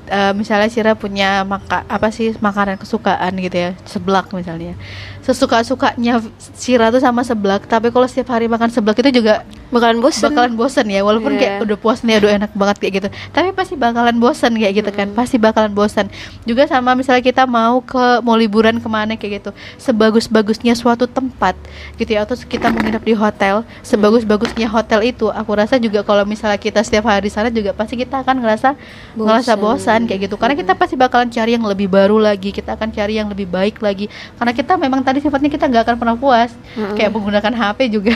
Eh, 0.09 0.33
misalnya 0.33 0.73
Sira 0.73 0.97
punya 0.97 1.45
maka 1.45 1.85
apa 1.85 2.09
sih 2.09 2.33
makanan 2.41 2.81
kesukaan 2.81 3.37
gitu 3.37 3.69
ya 3.69 3.71
seblak 3.85 4.33
misalnya. 4.33 4.73
Sesuka 5.21 5.61
sukanya 5.61 6.25
Sira 6.57 6.89
tuh 6.89 7.05
sama 7.05 7.21
seblak 7.21 7.69
tapi 7.69 7.93
kalau 7.93 8.09
setiap 8.09 8.33
hari 8.33 8.49
makan 8.49 8.73
seblak 8.73 8.97
itu 9.05 9.21
juga 9.21 9.45
bakalan 9.69 10.01
bosen. 10.01 10.33
Bakalan 10.33 10.53
bosen 10.55 10.87
ya 10.89 11.01
walaupun 11.03 11.33
Iya. 11.35 11.41
kayak 11.41 11.55
udah 11.69 11.77
puas 11.77 12.01
nih 12.01 12.19
aduh 12.19 12.31
enak 12.31 12.51
banget 12.53 12.77
kayak 12.81 12.93
gitu. 13.01 13.09
Tapi 13.31 13.49
pasti 13.53 13.75
bakalan 13.75 14.17
bosen 14.17 14.53
kayak 14.55 14.75
gitu 14.81 14.91
kan 14.91 15.09
pasti 15.13 15.37
bakalan 15.37 15.73
bosen. 15.73 16.07
Juga 16.45 16.65
sama 16.65 16.93
misalnya 16.93 17.21
kita 17.21 17.45
mau 17.45 17.81
ke 17.81 18.21
mau 18.21 18.35
liburan 18.35 18.81
ke 18.81 18.89
mana 18.89 19.15
kayak 19.15 19.41
gitu 19.41 19.51
sebagus-bagusnya 19.79 20.73
suatu 20.73 21.05
tempat 21.05 21.53
gitu 21.97 22.15
ya 22.15 22.23
atau 22.23 22.35
kita 22.35 22.69
menginap 22.69 23.03
di 23.03 23.13
hotel 23.13 23.65
sebagus-bagusnya 23.83 24.69
hotel 24.69 25.01
itu 25.05 25.29
aku 25.29 25.51
rasa 25.53 25.77
juga 25.77 26.01
kalau 26.01 26.23
misalnya 26.23 26.57
kita 26.57 26.81
setiap 26.81 27.09
hari 27.09 27.27
di 27.27 27.33
sana 27.33 27.49
juga 27.49 27.75
pasti 27.75 27.97
kita 27.97 28.23
akan 28.23 28.41
ngerasa 28.41 28.69
ngerasa 29.15 29.53
bosan 29.55 30.07
kayak 30.07 30.29
gitu. 30.29 30.37
Karena 30.37 30.55
kita 30.55 30.73
pasti 30.73 30.95
bakalan 30.95 31.29
cari 31.29 31.55
yang 31.55 31.65
lebih 31.65 31.89
baru 31.89 32.17
lagi 32.17 32.51
kita 32.51 32.73
akan 32.73 32.89
cari 32.89 33.17
yang 33.17 33.29
lebih 33.29 33.45
baik 33.45 33.81
lagi. 33.81 34.07
Karena 34.37 34.53
kita 34.53 34.77
memang 34.77 35.01
tadi 35.01 35.19
sifatnya 35.19 35.49
kita 35.49 35.67
nggak 35.67 35.83
akan 35.85 35.97
pernah 35.99 36.17
puas 36.17 36.51
Mm-mm. 36.73 36.95
kayak 36.95 37.11
menggunakan 37.11 37.53
HP 37.53 37.79
juga. 37.91 38.15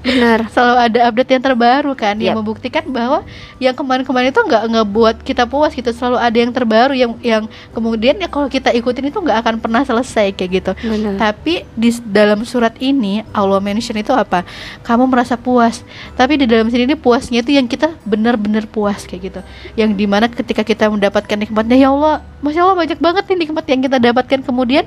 Benar. 0.00 0.46
Selalu 0.54 0.74
ada 0.78 0.93
update 1.02 1.30
yang 1.34 1.42
terbaru 1.42 1.92
kan 1.98 2.14
yang 2.20 2.36
Yap. 2.36 2.38
membuktikan 2.44 2.84
bahwa 2.86 3.26
yang 3.58 3.74
kemarin-kemarin 3.74 4.30
itu 4.30 4.42
nggak 4.44 4.62
ngebuat 4.70 5.16
kita 5.26 5.48
puas 5.48 5.74
gitu 5.74 5.90
selalu 5.90 6.18
ada 6.20 6.36
yang 6.38 6.52
terbaru 6.54 6.94
yang 6.94 7.12
yang 7.24 7.42
kemudian 7.74 8.20
ya 8.20 8.28
kalau 8.30 8.46
kita 8.46 8.70
ikutin 8.70 9.10
itu 9.10 9.18
nggak 9.18 9.38
akan 9.42 9.54
pernah 9.58 9.82
selesai 9.82 10.30
kayak 10.36 10.50
gitu. 10.62 10.72
Benar. 10.84 11.18
Tapi 11.18 11.66
di 11.74 11.90
dalam 12.06 12.44
surat 12.46 12.76
ini 12.78 13.24
Allah 13.34 13.58
mention 13.58 13.96
itu 13.98 14.14
apa? 14.14 14.46
Kamu 14.86 15.08
merasa 15.10 15.34
puas. 15.34 15.82
Tapi 16.14 16.38
di 16.38 16.46
dalam 16.46 16.68
sini 16.68 16.86
ini 16.86 16.96
puasnya 16.98 17.42
itu 17.42 17.56
yang 17.56 17.66
kita 17.66 17.96
benar-benar 18.04 18.68
puas 18.68 19.08
kayak 19.08 19.32
gitu. 19.32 19.40
Yang 19.74 19.90
di 19.98 20.06
mana 20.06 20.30
ketika 20.30 20.62
kita 20.62 20.86
mendapatkan 20.92 21.34
nikmatnya 21.34 21.76
ya 21.80 21.88
Allah 21.90 22.20
masya 22.44 22.60
Allah 22.62 22.76
banyak 22.76 22.98
banget 23.00 23.24
nih 23.32 23.38
nikmat 23.48 23.64
yang 23.66 23.80
kita 23.82 23.98
dapatkan. 23.98 24.40
Kemudian 24.44 24.84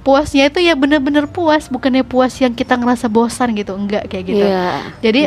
puasnya 0.00 0.48
itu 0.48 0.64
ya 0.64 0.72
benar-benar 0.72 1.28
puas 1.28 1.68
bukannya 1.68 2.04
puas 2.04 2.32
yang 2.40 2.56
kita 2.56 2.76
ngerasa 2.76 3.06
bosan 3.12 3.52
gitu 3.52 3.76
enggak 3.76 4.08
kayak 4.08 4.24
gitu 4.32 4.44
Iya, 4.44 4.66
jadi 5.04 5.20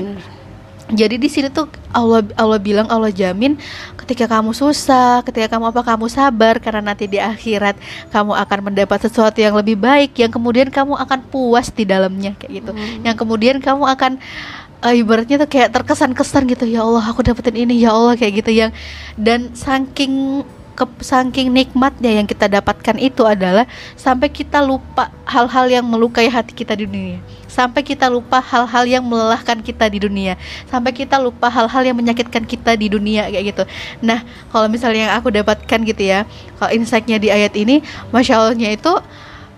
jadi 0.92 1.16
di 1.16 1.30
sini 1.32 1.48
tuh 1.48 1.72
Allah 1.96 2.28
Allah 2.36 2.60
bilang 2.60 2.86
Allah 2.92 3.08
jamin 3.08 3.56
ketika 3.96 4.28
kamu 4.28 4.52
susah, 4.52 5.24
ketika 5.24 5.56
kamu 5.56 5.72
apa 5.72 5.82
kamu 5.82 6.12
sabar 6.12 6.60
karena 6.60 6.92
nanti 6.92 7.08
di 7.08 7.24
akhirat 7.24 7.80
kamu 8.12 8.36
akan 8.36 8.60
mendapat 8.68 9.00
sesuatu 9.08 9.40
yang 9.40 9.56
lebih 9.56 9.80
baik 9.80 10.12
yang 10.20 10.28
kemudian 10.28 10.68
kamu 10.68 11.00
akan 11.00 11.24
puas 11.32 11.72
di 11.72 11.88
dalamnya 11.88 12.36
kayak 12.36 12.52
gitu. 12.62 12.72
Hmm. 12.76 13.00
Yang 13.08 13.16
kemudian 13.16 13.56
kamu 13.64 13.84
akan 13.96 14.12
eh, 14.84 14.96
ibaratnya 15.00 15.40
tuh 15.40 15.50
kayak 15.50 15.72
terkesan-kesan 15.72 16.52
gitu 16.52 16.68
ya 16.68 16.84
Allah 16.84 17.04
aku 17.08 17.24
dapetin 17.24 17.64
ini 17.64 17.80
ya 17.80 17.96
Allah 17.96 18.20
kayak 18.20 18.44
gitu 18.44 18.52
yang 18.52 18.72
dan 19.16 19.56
saking 19.56 20.44
ke 20.74 20.86
saking 21.02 21.54
nikmatnya 21.54 22.22
yang 22.22 22.28
kita 22.28 22.50
dapatkan 22.50 22.98
itu 22.98 23.24
adalah 23.24 23.70
sampai 23.94 24.28
kita 24.30 24.60
lupa 24.60 25.14
hal-hal 25.30 25.70
yang 25.70 25.86
melukai 25.86 26.28
hati 26.28 26.54
kita 26.54 26.74
di 26.74 26.90
dunia. 26.90 27.18
Sampai 27.46 27.86
kita 27.86 28.10
lupa 28.10 28.42
hal-hal 28.42 28.90
yang 28.90 29.06
melelahkan 29.06 29.62
kita 29.62 29.86
di 29.86 30.02
dunia. 30.02 30.34
Sampai 30.66 30.90
kita 30.90 31.22
lupa 31.22 31.54
hal-hal 31.54 31.86
yang 31.86 31.98
menyakitkan 31.98 32.44
kita 32.50 32.74
di 32.74 32.90
dunia 32.90 33.30
kayak 33.30 33.46
gitu. 33.54 33.64
Nah 34.02 34.26
kalau 34.50 34.66
misalnya 34.66 35.10
yang 35.10 35.14
aku 35.14 35.30
dapatkan 35.30 35.80
gitu 35.86 36.04
ya 36.04 36.26
kalau 36.58 36.74
insightnya 36.74 37.22
di 37.22 37.30
ayat 37.30 37.54
ini 37.54 37.86
masya 38.10 38.42
allahnya 38.42 38.74
itu 38.74 38.94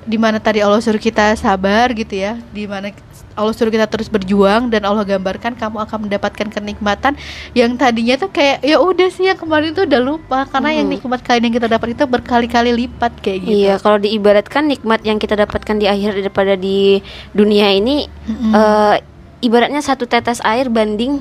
di 0.06 0.22
mana 0.22 0.38
tadi 0.38 0.62
Allah 0.62 0.78
suruh 0.84 1.02
kita 1.02 1.34
sabar 1.34 1.90
gitu 1.98 2.14
ya 2.14 2.38
di 2.54 2.70
mana 2.70 2.94
Allah 3.36 3.52
suruh 3.52 3.70
kita 3.70 3.86
terus 3.86 4.08
berjuang 4.08 4.72
dan 4.72 4.84
Allah 4.84 5.04
gambarkan 5.04 5.54
kamu 5.54 5.78
akan 5.84 6.08
mendapatkan 6.08 6.48
kenikmatan 6.50 7.14
yang 7.52 7.76
tadinya 7.76 8.16
tuh 8.16 8.32
kayak 8.32 8.64
ya 8.64 8.80
udah 8.80 9.08
sih 9.12 9.28
yang 9.28 9.36
kemarin 9.36 9.76
tuh 9.76 9.84
udah 9.84 10.02
lupa 10.02 10.48
karena 10.48 10.72
yang 10.72 10.88
Hmm. 10.88 10.96
nikmat 10.98 11.20
kalian 11.22 11.52
yang 11.52 11.56
kita 11.56 11.68
dapat 11.68 11.88
itu 11.94 12.04
berkali-kali 12.06 12.72
lipat 12.74 13.12
kayak 13.20 13.40
gitu. 13.44 13.60
Iya, 13.60 13.74
kalau 13.78 14.00
diibaratkan 14.00 14.66
nikmat 14.66 15.04
yang 15.04 15.20
kita 15.20 15.36
dapatkan 15.36 15.76
di 15.76 15.86
akhir 15.86 16.16
daripada 16.16 16.56
di 16.56 17.04
dunia 17.32 17.70
ini 17.70 18.08
Mm-mm. 18.26 18.52
eh, 18.52 18.96
ibaratnya 19.42 19.84
satu 19.84 20.06
tetes 20.06 20.40
air 20.42 20.72
banding 20.72 21.20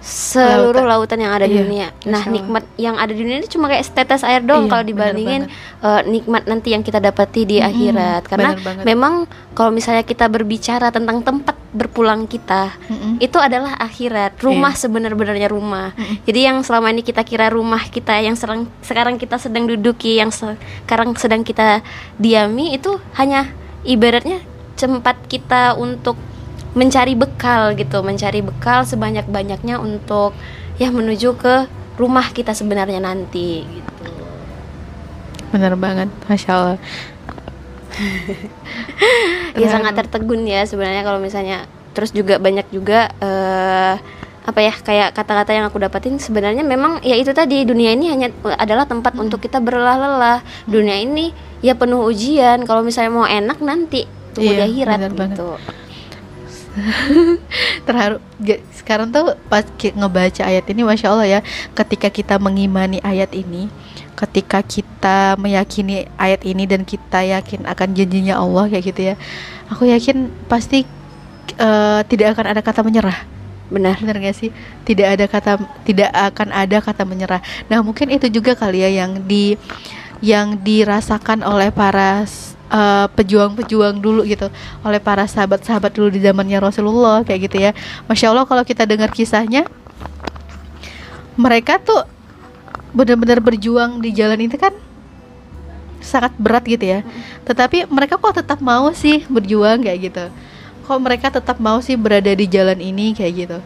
seluruh 0.00 0.80
lautan, 0.82 1.20
yang 1.20 1.30
ada 1.30 1.44
di 1.44 1.54
Iya, 1.54 1.62
dunia. 1.62 1.86
Masya 1.92 2.08
Nah, 2.08 2.22
nikmat 2.26 2.64
yang 2.74 2.96
ada 2.96 3.12
di 3.12 3.20
dunia 3.20 3.38
ini 3.38 3.48
cuma 3.48 3.68
kayak 3.68 3.84
setetes 3.84 4.24
air 4.24 4.40
doang 4.40 4.64
Iya, 4.66 4.70
kalau 4.72 4.84
dibandingin 4.84 5.42
eh, 5.80 6.00
nikmat 6.08 6.48
nanti 6.48 6.72
yang 6.72 6.80
kita 6.80 6.98
dapati 6.98 7.44
di 7.44 7.56
akhirat. 7.60 8.24
Karena 8.24 8.56
memang 8.82 9.28
kalau 9.52 9.68
misalnya 9.68 10.00
kita 10.00 10.26
berbicara 10.26 10.88
tentang 10.88 11.20
tempat 11.20 11.52
berpulang 11.70 12.24
kita, 12.24 12.74
Mm-mm. 12.88 13.20
itu 13.20 13.36
adalah 13.36 13.76
akhirat. 13.76 14.40
Rumah 14.40 14.72
Iya. 14.72 14.80
sebenar-benarnya 14.80 15.48
rumah. 15.48 15.92
Jadi 16.24 16.40
yang 16.42 16.64
selama 16.64 16.90
ini 16.90 17.04
kita 17.04 17.20
kira 17.22 17.52
rumah 17.52 17.84
kita 17.84 18.16
yang 18.18 18.34
serang, 18.34 18.66
sekarang 18.80 19.20
kita 19.20 19.36
sedang 19.36 19.68
duduki, 19.68 20.16
yang 20.16 20.32
sekarang 20.32 21.12
sedang 21.14 21.44
kita 21.44 21.84
diami 22.16 22.74
itu 22.74 22.96
hanya 23.14 23.52
ibaratnya 23.84 24.40
tempat 24.74 25.28
kita 25.28 25.76
untuk 25.76 26.16
mencari 26.74 27.18
bekal 27.18 27.74
gitu, 27.74 28.02
mencari 28.04 28.40
bekal 28.40 28.86
sebanyak-banyaknya 28.86 29.82
untuk 29.82 30.34
ya 30.78 30.88
menuju 30.94 31.36
ke 31.36 31.66
rumah 32.00 32.32
kita 32.32 32.56
sebenarnya 32.56 33.04
nanti 33.04 33.66
gitu. 33.68 34.12
bener 35.52 35.74
banget 35.76 36.08
masya 36.30 36.50
Allah. 36.54 36.78
Ya 39.58 39.66
sangat 39.66 39.98
tertegun 39.98 40.46
ya 40.46 40.62
sebenarnya 40.64 41.02
kalau 41.02 41.18
misalnya 41.18 41.66
terus 41.90 42.14
juga 42.14 42.38
banyak 42.38 42.70
juga 42.70 43.10
eh, 43.18 43.94
apa 44.40 44.60
ya 44.62 44.72
kayak 44.72 45.12
kata-kata 45.12 45.52
yang 45.52 45.66
aku 45.68 45.82
dapatin 45.82 46.16
sebenarnya 46.16 46.64
memang 46.64 47.02
ya 47.04 47.18
itu 47.18 47.34
tadi 47.36 47.66
dunia 47.66 47.92
ini 47.92 48.08
hanya 48.14 48.32
adalah 48.56 48.88
tempat 48.88 49.12
untuk 49.18 49.42
kita 49.42 49.60
berlelah-lelah. 49.60 50.40
Dunia 50.64 50.96
ini 50.96 51.34
ya 51.60 51.76
penuh 51.76 52.00
ujian. 52.08 52.64
Kalau 52.64 52.80
misalnya 52.80 53.12
mau 53.12 53.26
enak 53.28 53.58
nanti 53.60 54.08
tunggu 54.32 54.54
Iya, 54.54 54.64
akhirat 54.70 54.98
benar 55.02 55.12
banget. 55.12 55.38
terharu 57.86 58.22
sekarang 58.74 59.10
tuh 59.10 59.34
pas 59.50 59.66
ngebaca 59.78 60.42
ayat 60.46 60.64
ini 60.70 60.86
masya 60.86 61.10
Allah 61.10 61.28
ya 61.28 61.40
ketika 61.74 62.06
kita 62.06 62.38
mengimani 62.38 63.02
ayat 63.02 63.34
ini 63.34 63.66
ketika 64.14 64.62
kita 64.62 65.34
meyakini 65.40 66.06
ayat 66.14 66.44
ini 66.46 66.68
dan 66.68 66.86
kita 66.86 67.26
yakin 67.26 67.66
akan 67.66 67.88
janjinya 67.96 68.38
Allah 68.38 68.70
kayak 68.70 68.84
gitu 68.94 69.00
ya 69.12 69.14
aku 69.70 69.86
yakin 69.90 70.30
pasti 70.50 70.86
eh, 71.56 72.00
tidak 72.06 72.36
akan 72.36 72.46
ada 72.50 72.60
kata 72.60 72.80
menyerah. 72.82 73.18
Benar. 73.70 74.02
Benar 74.02 74.18
gak 74.18 74.36
sih? 74.36 74.50
Tidak 74.82 75.06
ada 75.06 75.24
kata 75.30 75.62
tidak 75.86 76.10
akan 76.10 76.50
ada 76.50 76.78
kata 76.82 77.06
menyerah. 77.06 77.38
Nah 77.70 77.80
mungkin 77.86 78.10
itu 78.10 78.26
juga 78.26 78.58
kali 78.58 78.82
ya 78.82 78.90
yang 78.90 79.22
di 79.24 79.54
yang 80.20 80.58
dirasakan 80.60 81.40
oleh 81.46 81.72
para 81.72 82.26
eh, 82.70 83.06
pejuang-pejuang 83.12 83.98
dulu 83.98 84.22
gitu. 84.24 84.48
Oleh 84.86 85.02
para 85.02 85.26
sahabat-sahabat 85.26 85.90
dulu 85.92 86.08
di 86.08 86.22
zamannya 86.22 86.58
Rasulullah 86.62 87.26
kayak 87.26 87.50
gitu 87.50 87.56
ya. 87.58 87.70
Masya 88.06 88.32
Allah 88.32 88.46
kalau 88.46 88.62
kita 88.62 88.86
dengar 88.86 89.10
kisahnya 89.10 89.66
mereka 91.38 91.78
tuh 91.82 92.06
benar-benar 92.90 93.38
berjuang 93.38 94.02
di 94.02 94.10
jalan 94.10 94.38
itu 94.44 94.58
kan 94.58 94.74
sangat 96.02 96.32
berat 96.40 96.64
gitu 96.66 96.84
ya. 96.84 97.00
Tetapi 97.46 97.86
mereka 97.86 98.16
kok 98.18 98.40
tetap 98.40 98.58
mau 98.58 98.90
sih 98.96 99.22
berjuang 99.28 99.84
kayak 99.84 99.98
gitu. 100.10 100.24
Kok 100.88 100.98
mereka 100.98 101.30
tetap 101.30 101.60
mau 101.62 101.78
sih 101.78 101.94
berada 101.94 102.32
di 102.32 102.46
jalan 102.50 102.80
ini 102.82 103.14
kayak 103.14 103.32
gitu. 103.36 103.58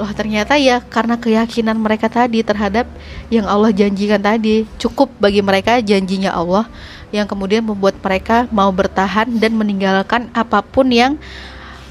Loh 0.00 0.10
ternyata 0.16 0.56
ya 0.56 0.80
karena 0.80 1.20
keyakinan 1.20 1.76
mereka 1.76 2.08
tadi 2.08 2.40
terhadap 2.40 2.88
yang 3.28 3.44
Allah 3.44 3.70
janjikan 3.70 4.18
tadi 4.18 4.64
cukup 4.80 5.12
bagi 5.20 5.44
mereka 5.44 5.78
janjinya 5.84 6.32
Allah 6.32 6.64
yang 7.12 7.28
kemudian 7.28 7.62
membuat 7.62 8.00
mereka 8.00 8.48
mau 8.48 8.72
bertahan 8.72 9.28
dan 9.38 9.52
meninggalkan 9.54 10.32
apa 10.32 10.64
pun 10.64 10.88
yang 10.88 11.20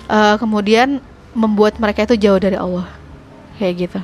eh, 0.10 0.36
kemudian 0.42 1.00
membuat 1.38 1.80
mereka 1.80 2.04
itu 2.10 2.18
jauh 2.20 2.42
dari 2.42 2.58
Allah. 2.58 2.90
Kayak 3.62 3.76
gitu. 3.88 4.00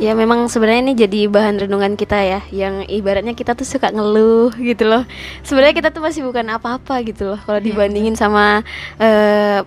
Ya 0.00 0.16
memang 0.16 0.48
sebenarnya 0.48 0.82
ini 0.88 0.94
jadi 0.96 1.20
bahan 1.28 1.68
renungan 1.68 2.00
kita 2.00 2.16
ya 2.24 2.40
yang 2.48 2.84
ibaratnya 2.88 3.36
kita 3.36 3.52
tuh 3.52 3.68
suka 3.68 3.92
ngeluh 3.92 4.52
gitu 4.56 4.88
loh. 4.88 5.04
Sebenarnya 5.44 5.74
kita 5.76 5.88
tuh 5.92 6.04
masih 6.04 6.24
bukan 6.24 6.48
apa-apa 6.52 7.00
gitu 7.04 7.32
loh 7.32 7.40
kalau 7.44 7.60
Iya, 7.60 7.66
dibandingin 7.72 8.16
sama 8.16 8.64
eh, 9.00 9.60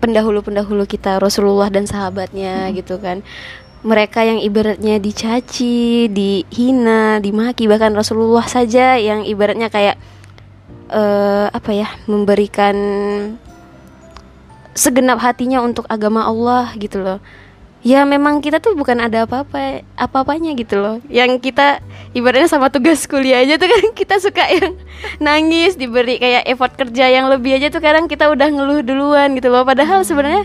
pendahulu-pendahulu 0.00 0.88
kita 0.88 1.20
Rasulullah 1.20 1.68
dan 1.68 1.84
sahabatnya 1.84 2.72
gitu 2.72 2.96
kan 2.96 3.20
mereka 3.80 4.20
yang 4.20 4.40
ibaratnya 4.44 5.00
dicaci, 5.00 6.08
dihina, 6.12 7.16
dimaki 7.24 7.64
bahkan 7.64 7.96
Rasulullah 7.96 8.44
saja 8.44 9.00
yang 9.00 9.24
ibaratnya 9.24 9.72
kayak 9.72 9.96
eh, 10.92 11.46
apa 11.48 11.70
ya 11.72 11.88
memberikan 12.04 12.76
segenap 14.76 15.18
hatinya 15.24 15.64
untuk 15.64 15.88
agama 15.88 16.28
Allah 16.28 16.76
gitu 16.76 17.00
loh. 17.00 17.18
Ya 17.80 18.04
memang 18.04 18.44
kita 18.44 18.60
tuh 18.60 18.76
bukan 18.76 19.00
ada 19.00 19.24
apa-apa 19.24 19.80
apa-apanya 19.96 20.52
gitu 20.52 20.76
loh. 20.76 21.00
Yang 21.08 21.48
kita 21.48 21.80
ibaratnya 22.12 22.52
sama 22.52 22.68
tugas 22.68 23.08
kuliah 23.08 23.40
aja 23.40 23.56
tuh 23.56 23.72
kan 23.72 23.84
kita 24.00 24.20
suka 24.20 24.44
yang 24.44 24.76
nangis 25.16 25.80
diberi 25.80 26.20
kayak 26.20 26.44
effort 26.44 26.76
kerja 26.76 27.08
yang 27.08 27.32
lebih 27.32 27.56
aja 27.56 27.72
tuh 27.72 27.80
kadang 27.80 28.04
kita 28.04 28.28
udah 28.28 28.52
ngeluh 28.52 28.84
duluan 28.84 29.32
gitu 29.32 29.48
loh. 29.48 29.64
Padahal 29.64 30.04
sebenarnya 30.04 30.44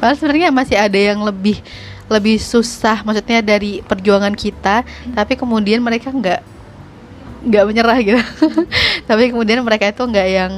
Padahal 0.00 0.20
sebenarnya 0.20 0.48
masih 0.52 0.76
ada 0.76 0.98
yang 1.00 1.20
lebih 1.24 1.60
lebih 2.08 2.36
susah 2.36 3.00
maksudnya 3.02 3.40
dari 3.40 3.80
perjuangan 3.80 4.36
kita 4.36 4.84
tapi 5.16 5.34
kemudian 5.40 5.80
mereka 5.80 6.12
nggak 6.12 6.54
nggak 7.44 7.64
menyerah 7.68 7.98
gitu. 8.00 8.20
Tapi 9.08 9.30
kemudian 9.30 9.60
mereka 9.60 9.92
itu 9.92 10.00
nggak 10.00 10.28
yang 10.28 10.52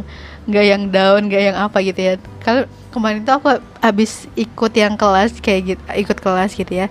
nggak 0.47 0.65
yang 0.65 0.83
down 0.87 1.21
nggak 1.27 1.43
yang 1.53 1.57
apa 1.59 1.83
gitu 1.83 1.99
ya. 1.99 2.15
Kalau 2.39 2.63
kemarin 2.95 3.27
tuh 3.27 3.35
aku 3.43 3.49
habis 3.83 4.31
ikut 4.39 4.73
yang 4.73 4.95
kelas 4.95 5.43
kayak 5.43 5.75
gitu 5.75 5.83
ikut 5.99 6.19
kelas 6.23 6.55
gitu 6.55 6.73
ya. 6.73 6.87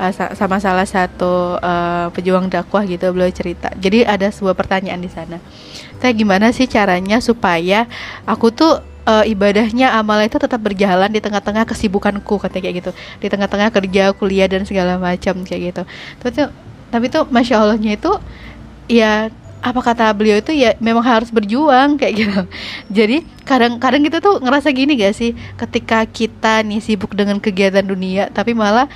Eh, 0.00 0.12
sa- 0.16 0.32
sama 0.32 0.56
salah 0.64 0.88
satu 0.88 1.60
eh, 1.60 2.06
pejuang 2.16 2.48
dakwah 2.48 2.88
gitu 2.88 3.12
beliau 3.12 3.28
cerita. 3.28 3.68
Jadi 3.76 4.08
ada 4.08 4.32
sebuah 4.32 4.56
pertanyaan 4.56 5.04
di 5.04 5.12
sana. 5.12 5.36
Saya 6.00 6.12
gimana 6.16 6.48
sih 6.52 6.64
caranya 6.64 7.20
supaya 7.20 7.84
aku 8.24 8.48
tuh 8.48 8.80
eh, 9.04 9.24
ibadahnya 9.32 9.94
amalnya 9.94 10.28
itu 10.28 10.38
tetap 10.40 10.60
berjalan 10.60 11.10
di 11.12 11.20
tengah-tengah 11.20 11.64
kesibukanku 11.68 12.40
katanya 12.40 12.62
kayak 12.68 12.76
gitu. 12.80 12.90
Di 13.20 13.28
tengah-tengah 13.28 13.68
kerja 13.72 14.12
kuliah 14.16 14.48
dan 14.48 14.64
segala 14.64 14.96
macam 14.96 15.44
kayak 15.44 15.60
gitu. 15.72 15.82
Tapi 16.20 16.30
tuh 16.32 16.48
tapi 16.94 17.06
tuh 17.10 17.26
masya 17.26 17.58
allahnya 17.58 17.98
itu 17.98 18.12
ya 18.86 19.32
apa 19.64 19.80
kata 19.80 20.12
beliau 20.12 20.44
itu 20.44 20.52
ya 20.52 20.76
memang 20.76 21.00
harus 21.00 21.32
berjuang 21.32 21.96
kayak 21.96 22.14
gitu. 22.20 22.40
Jadi 23.00 23.24
kadang-kadang 23.48 24.04
kita 24.04 24.20
tuh 24.20 24.36
ngerasa 24.44 24.68
gini 24.76 25.00
gak 25.00 25.16
sih? 25.16 25.32
Ketika 25.56 26.04
kita 26.04 26.60
nih 26.60 26.84
sibuk 26.84 27.16
dengan 27.16 27.40
kegiatan 27.40 27.80
dunia 27.80 28.28
tapi 28.28 28.52
malah 28.52 28.92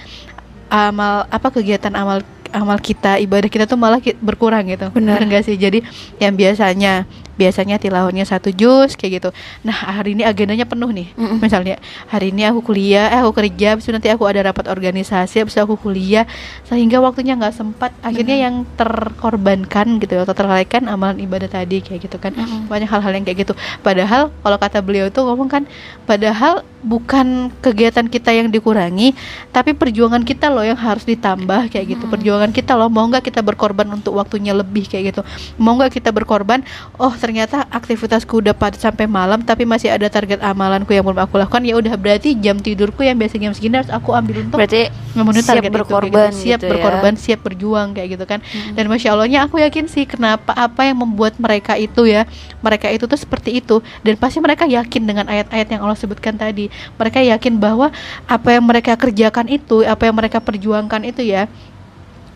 amal 0.68 1.24
apa 1.32 1.48
kegiatan 1.48 1.96
amal 1.96 2.20
amal 2.52 2.76
kita 2.76 3.16
ibadah 3.16 3.48
kita 3.48 3.64
tuh 3.64 3.80
malah 3.80 3.96
berkurang 4.20 4.68
gitu. 4.68 4.92
Benar. 4.92 5.24
gak 5.24 5.48
sih? 5.48 5.56
Jadi 5.56 5.80
yang 6.20 6.36
biasanya 6.36 7.08
biasanya 7.38 7.78
tilawahnya 7.78 8.26
satu 8.26 8.50
juz 8.50 8.98
kayak 8.98 9.22
gitu. 9.22 9.28
Nah 9.62 9.72
hari 9.72 10.18
ini 10.18 10.26
agendanya 10.26 10.66
penuh 10.66 10.90
nih. 10.90 11.14
Mm-mm. 11.14 11.38
misalnya 11.38 11.78
hari 12.10 12.34
ini 12.34 12.44
aku 12.50 12.60
kuliah 12.74 13.14
eh 13.14 13.22
aku 13.22 13.38
kerja 13.38 13.78
habis 13.78 13.86
itu 13.86 13.94
nanti 13.94 14.10
aku 14.10 14.26
ada 14.26 14.42
rapat 14.50 14.66
organisasi 14.66 15.46
habis 15.46 15.54
itu 15.54 15.62
aku 15.62 15.78
kuliah 15.78 16.26
sehingga 16.66 16.98
waktunya 16.98 17.38
nggak 17.38 17.54
sempat. 17.54 17.94
Akhirnya 18.02 18.36
yang 18.36 18.66
terkorbankan 18.74 20.02
gitu 20.02 20.18
atau 20.18 20.34
terlalaikan 20.34 20.90
amalan 20.90 21.22
ibadah 21.22 21.46
tadi 21.46 21.78
kayak 21.78 22.10
gitu 22.10 22.18
kan. 22.18 22.34
Mm-mm. 22.34 22.66
banyak 22.66 22.90
hal-hal 22.90 23.12
yang 23.14 23.24
kayak 23.24 23.46
gitu. 23.46 23.54
Padahal 23.80 24.34
kalau 24.42 24.58
kata 24.58 24.82
beliau 24.82 25.06
itu 25.06 25.22
ngomong 25.22 25.46
kan 25.46 25.62
padahal 26.04 26.66
bukan 26.78 27.50
kegiatan 27.58 28.06
kita 28.06 28.30
yang 28.30 28.54
dikurangi 28.54 29.10
tapi 29.50 29.74
perjuangan 29.74 30.22
kita 30.22 30.46
loh 30.46 30.62
yang 30.62 30.78
harus 30.78 31.06
ditambah 31.06 31.70
kayak 31.70 31.94
gitu. 31.94 32.04
Perjuangan 32.10 32.50
kita 32.50 32.74
loh 32.74 32.90
mau 32.90 33.06
nggak 33.06 33.30
kita 33.30 33.40
berkorban 33.46 33.86
untuk 33.94 34.18
waktunya 34.18 34.50
lebih 34.50 34.90
kayak 34.90 35.14
gitu. 35.14 35.22
Mau 35.54 35.78
nggak 35.78 36.02
kita 36.02 36.10
berkorban 36.10 36.66
oh 36.98 37.14
ternyata 37.28 37.68
aktivitasku 37.68 38.40
udah 38.40 38.56
padat 38.56 38.80
sampai 38.80 39.04
malam 39.04 39.44
tapi 39.44 39.68
masih 39.68 39.92
ada 39.92 40.08
target 40.08 40.40
amalanku 40.40 40.96
yang 40.96 41.04
belum 41.04 41.20
aku 41.28 41.36
lakukan. 41.36 41.60
Ya 41.60 41.76
udah 41.76 41.92
berarti 42.00 42.32
jam 42.32 42.56
tidurku 42.56 43.04
yang 43.04 43.20
biasa 43.20 43.36
jam 43.36 43.52
segini 43.52 43.76
harus 43.76 43.92
aku 43.92 44.16
ambil 44.16 44.48
untuk 44.48 44.56
berarti 44.56 44.88
memenuhi 45.12 45.44
siap 45.44 45.52
target 45.52 45.68
itu, 45.68 45.68
kayak 45.68 45.84
berkorban 45.84 46.30
gitu. 46.32 46.40
siap 46.40 46.58
gitu 46.58 46.64
ya. 46.64 46.70
berkorban 46.72 47.14
siap 47.20 47.40
berjuang 47.44 47.88
kayak 47.92 48.08
gitu 48.16 48.24
kan. 48.24 48.40
Dan 48.72 48.88
masya 48.88 49.12
allahnya 49.12 49.44
aku 49.44 49.60
yakin 49.60 49.84
sih 49.92 50.08
kenapa 50.08 50.56
apa 50.56 50.88
yang 50.88 51.04
membuat 51.04 51.36
mereka 51.36 51.76
itu 51.76 52.08
ya 52.08 52.24
mereka 52.64 52.88
itu 52.88 53.04
tuh 53.04 53.20
seperti 53.20 53.60
itu. 53.60 53.84
Dan 54.00 54.16
pasti 54.16 54.40
mereka 54.40 54.64
yakin 54.64 55.02
dengan 55.04 55.28
ayat-ayat 55.28 55.68
yang 55.68 55.84
Allah 55.84 56.00
sebutkan 56.00 56.32
tadi. 56.32 56.72
Mereka 56.96 57.20
yakin 57.28 57.60
bahwa 57.60 57.92
apa 58.24 58.56
yang 58.56 58.64
mereka 58.64 58.96
kerjakan 58.96 59.52
itu 59.52 59.84
apa 59.84 60.08
yang 60.08 60.16
mereka 60.16 60.40
perjuangkan 60.40 61.04
itu 61.04 61.28
ya 61.28 61.44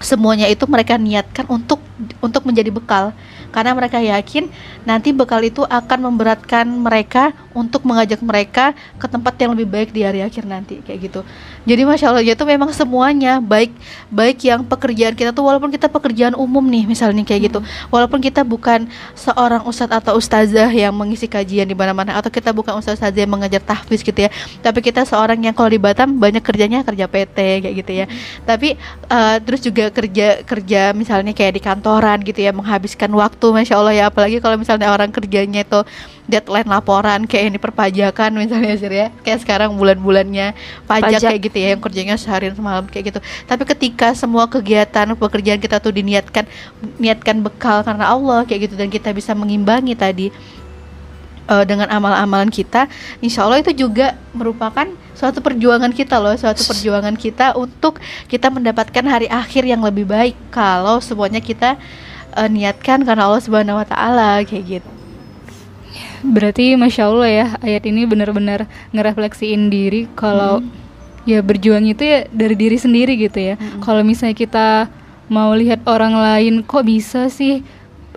semuanya 0.02 0.50
itu 0.50 0.66
mereka 0.66 0.98
niatkan 0.98 1.46
untuk 1.48 1.78
untuk 2.18 2.42
menjadi 2.42 2.68
bekal 2.74 3.14
karena 3.52 3.76
mereka 3.76 4.00
yakin 4.00 4.48
nanti 4.88 5.12
bekal 5.12 5.44
itu 5.44 5.62
akan 5.68 6.10
memberatkan 6.10 6.66
mereka 6.66 7.36
untuk 7.54 7.84
mengajak 7.86 8.20
mereka 8.20 8.76
ke 8.98 9.06
tempat 9.06 9.34
yang 9.38 9.52
lebih 9.56 9.68
baik 9.68 9.88
di 9.92 10.02
hari 10.02 10.20
akhir 10.24 10.44
nanti 10.44 10.80
kayak 10.82 11.12
gitu. 11.12 11.20
Jadi 11.68 11.82
masya 11.86 12.10
allah 12.10 12.24
itu 12.24 12.44
memang 12.44 12.70
semuanya 12.74 13.38
baik 13.38 13.70
baik 14.10 14.38
yang 14.42 14.60
pekerjaan 14.66 15.14
kita 15.14 15.30
tuh 15.30 15.46
walaupun 15.46 15.70
kita 15.70 15.86
pekerjaan 15.86 16.34
umum 16.34 16.64
nih 16.64 16.84
misalnya 16.88 17.22
kayak 17.22 17.52
gitu. 17.52 17.60
Walaupun 17.88 18.18
kita 18.18 18.42
bukan 18.42 18.88
seorang 19.14 19.62
ustadz 19.64 19.94
atau 19.94 20.18
ustazah 20.18 20.68
yang 20.72 20.90
mengisi 20.92 21.30
kajian 21.30 21.68
di 21.68 21.76
mana-mana 21.76 22.18
atau 22.18 22.32
kita 22.32 22.50
bukan 22.50 22.76
ustazah 22.80 23.12
yang 23.12 23.30
mengajar 23.30 23.62
tahfiz 23.62 24.00
gitu 24.00 24.26
ya 24.26 24.30
tapi 24.62 24.78
kita 24.78 25.02
seorang 25.02 25.42
yang 25.42 25.54
kalau 25.54 25.68
di 25.68 25.80
Batam 25.82 26.16
banyak 26.16 26.40
kerjanya 26.40 26.86
kerja 26.86 27.10
PT 27.10 27.38
kayak 27.66 27.74
gitu 27.82 27.92
ya. 27.92 28.06
Tapi 28.46 28.78
uh, 29.10 29.36
terus 29.42 29.60
juga 29.60 29.90
kerja 29.90 30.46
kerja 30.46 30.94
misalnya 30.94 31.34
kayak 31.34 31.58
di 31.58 31.62
kantoran 31.62 32.22
gitu 32.22 32.40
ya 32.40 32.54
menghabiskan 32.54 33.10
waktu 33.12 33.46
masya 33.50 33.74
Allah 33.78 33.94
ya. 33.94 34.04
Apalagi 34.08 34.38
kalau 34.38 34.56
misalnya 34.56 34.94
orang 34.94 35.10
kerjanya 35.10 35.66
itu 35.66 35.80
deadline 36.30 36.70
laporan 36.70 37.26
kayak 37.26 37.41
ini 37.48 37.58
perpajakan 37.58 38.30
misalnya 38.36 38.74
sih 38.78 38.88
ya 38.90 39.08
kayak 39.24 39.40
sekarang 39.42 39.74
bulan-bulannya 39.74 40.54
pajak, 40.86 41.18
Pajak. 41.18 41.30
kayak 41.32 41.40
gitu 41.50 41.56
ya 41.58 41.68
yang 41.74 41.82
kerjanya 41.82 42.14
seharian 42.20 42.54
semalam 42.54 42.84
kayak 42.86 43.14
gitu 43.14 43.20
tapi 43.48 43.62
ketika 43.66 44.12
semua 44.12 44.46
kegiatan 44.46 45.14
pekerjaan 45.16 45.58
kita 45.58 45.82
tuh 45.82 45.94
diniatkan 45.94 46.44
niatkan 47.00 47.40
bekal 47.40 47.82
karena 47.82 48.10
Allah 48.10 48.44
kayak 48.46 48.70
gitu 48.70 48.74
dan 48.78 48.88
kita 48.92 49.10
bisa 49.10 49.32
mengimbangi 49.32 49.94
tadi 49.96 50.26
eh, 51.50 51.64
dengan 51.66 51.90
amal-amalan 51.90 52.48
kita, 52.48 52.86
insya 53.18 53.42
Allah 53.42 53.60
itu 53.60 53.74
juga 53.74 54.14
merupakan 54.30 54.86
suatu 55.12 55.42
perjuangan 55.42 55.90
kita 55.90 56.22
loh, 56.22 56.38
suatu 56.38 56.62
perjuangan 56.62 57.18
kita 57.18 57.58
untuk 57.58 57.98
kita 58.30 58.48
mendapatkan 58.48 59.04
hari 59.04 59.26
akhir 59.26 59.66
yang 59.66 59.82
lebih 59.82 60.06
baik 60.06 60.38
kalau 60.54 61.02
semuanya 61.02 61.42
kita 61.42 61.74
eh, 62.38 62.48
niatkan 62.48 63.02
karena 63.02 63.26
Allah 63.26 63.42
Subhanahu 63.42 63.82
Wa 63.82 63.86
Taala 63.90 64.30
kayak 64.46 64.80
gitu. 64.80 65.01
Berarti 66.22 66.78
masya 66.78 67.10
Allah 67.10 67.28
ya 67.28 67.46
ayat 67.58 67.82
ini 67.84 68.06
benar-benar 68.06 68.70
ngerefleksiin 68.94 69.68
diri 69.68 70.06
kalau 70.14 70.62
ya 71.26 71.42
berjuang 71.42 71.86
itu 71.86 72.02
ya 72.02 72.26
dari 72.30 72.54
diri 72.54 72.78
sendiri 72.78 73.18
gitu 73.18 73.38
ya. 73.38 73.54
Kalau 73.82 74.06
misalnya 74.06 74.38
kita 74.38 74.66
mau 75.30 75.50
lihat 75.54 75.82
orang 75.86 76.14
lain 76.14 76.62
kok 76.62 76.86
bisa 76.86 77.26
sih 77.26 77.62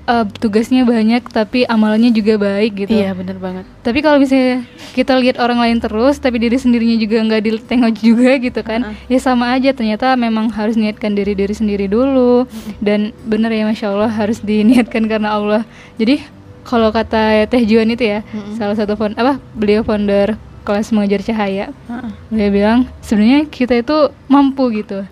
eh, 0.06 0.26
tugasnya 0.38 0.86
banyak 0.86 1.26
tapi 1.34 1.66
amalannya 1.66 2.14
juga 2.14 2.38
baik 2.38 2.86
gitu. 2.86 2.94
Iya 2.94 3.18
bener 3.18 3.38
banget. 3.42 3.66
Tapi 3.82 4.00
kalau 4.06 4.22
misalnya 4.22 4.66
kita 4.94 5.18
lihat 5.18 5.38
orang 5.42 5.62
lain 5.62 5.78
terus 5.82 6.22
tapi 6.22 6.38
diri 6.38 6.58
sendirinya 6.62 6.98
juga 7.02 7.22
nggak 7.26 7.42
ditengok 7.42 7.96
juga 8.02 8.32
gitu 8.38 8.62
kan, 8.62 8.94
ya 9.10 9.20
sama 9.22 9.54
aja 9.54 9.74
ternyata 9.74 10.14
memang 10.14 10.50
harus 10.54 10.78
niatkan 10.78 11.14
diri 11.14 11.34
diri 11.34 11.54
sendiri 11.54 11.86
dulu 11.90 12.46
dan 12.82 13.14
bener 13.26 13.50
ya 13.54 13.66
masya 13.66 13.92
Allah 13.94 14.12
harus 14.14 14.42
diniatkan 14.42 15.10
karena 15.10 15.36
Allah. 15.38 15.62
Jadi 15.98 16.22
kalau 16.66 16.90
kata 16.90 17.46
Teh 17.46 17.64
Juan 17.64 17.88
itu 17.88 18.04
ya 18.04 18.26
salah 18.58 18.74
satu 18.74 18.98
founder 18.98 19.16
apa 19.16 19.38
beliau 19.54 19.86
founder 19.86 20.34
kelas 20.66 20.90
mengajar 20.90 21.22
cahaya, 21.22 21.70
beliau 22.34 22.50
bilang 22.50 22.80
sebenarnya 23.00 23.46
kita 23.46 23.86
itu 23.86 24.10
mampu 24.26 24.74
gitu, 24.74 25.06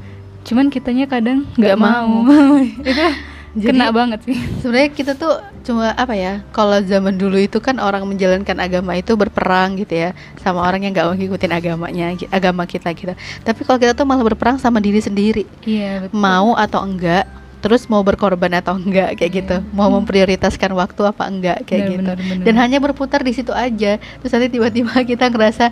cuman 0.49 0.73
kitanya 0.73 1.05
kadang 1.05 1.45
nggak 1.53 1.77
mau. 1.77 2.25
mau. 2.25 2.57
itu 2.89 3.05
kena 3.69 3.93
banget 3.93 4.25
sih. 4.25 4.33
Sebenarnya 4.65 4.89
kita 4.89 5.13
tuh 5.13 5.37
cuma 5.61 5.93
apa 5.93 6.17
ya? 6.17 6.41
Kalau 6.49 6.81
zaman 6.81 7.21
dulu 7.21 7.37
itu 7.37 7.61
kan 7.61 7.77
orang 7.77 8.01
menjalankan 8.09 8.57
agama 8.57 8.97
itu 8.97 9.13
berperang 9.13 9.77
gitu 9.77 9.93
ya, 9.93 10.17
sama 10.41 10.65
orang 10.65 10.89
yang 10.89 10.91
nggak 10.97 11.05
mau 11.05 11.13
ngikutin 11.13 11.51
agamanya, 11.53 12.05
agama 12.33 12.65
kita 12.65 12.89
gitu. 12.97 13.13
Tapi 13.45 13.61
kalau 13.61 13.77
kita 13.77 13.93
tuh 13.93 14.09
malah 14.09 14.25
berperang 14.25 14.57
sama 14.57 14.81
diri 14.81 15.05
sendiri, 15.05 15.45
Iya 15.69 16.09
betul. 16.09 16.17
mau 16.17 16.57
atau 16.57 16.81
enggak, 16.81 17.29
terus 17.63 17.87
mau 17.87 18.03
berkorban 18.03 18.59
atau 18.59 18.75
enggak 18.75 19.15
kayak 19.15 19.31
gitu, 19.31 19.55
mau 19.71 19.87
memprioritaskan 19.87 20.75
waktu 20.75 21.01
apa 21.07 21.23
enggak 21.25 21.57
kayak 21.63 21.81
Benar, 21.87 21.91
gitu. 21.95 22.03
benar, 22.03 22.17
benar. 22.19 22.43
Dan 22.43 22.55
hanya 22.59 22.77
berputar 22.77 23.23
di 23.23 23.31
situ 23.31 23.55
aja. 23.55 23.95
Terus 24.19 24.31
nanti 24.35 24.51
tiba-tiba 24.51 24.91
kita 25.15 25.31
ngerasa 25.31 25.71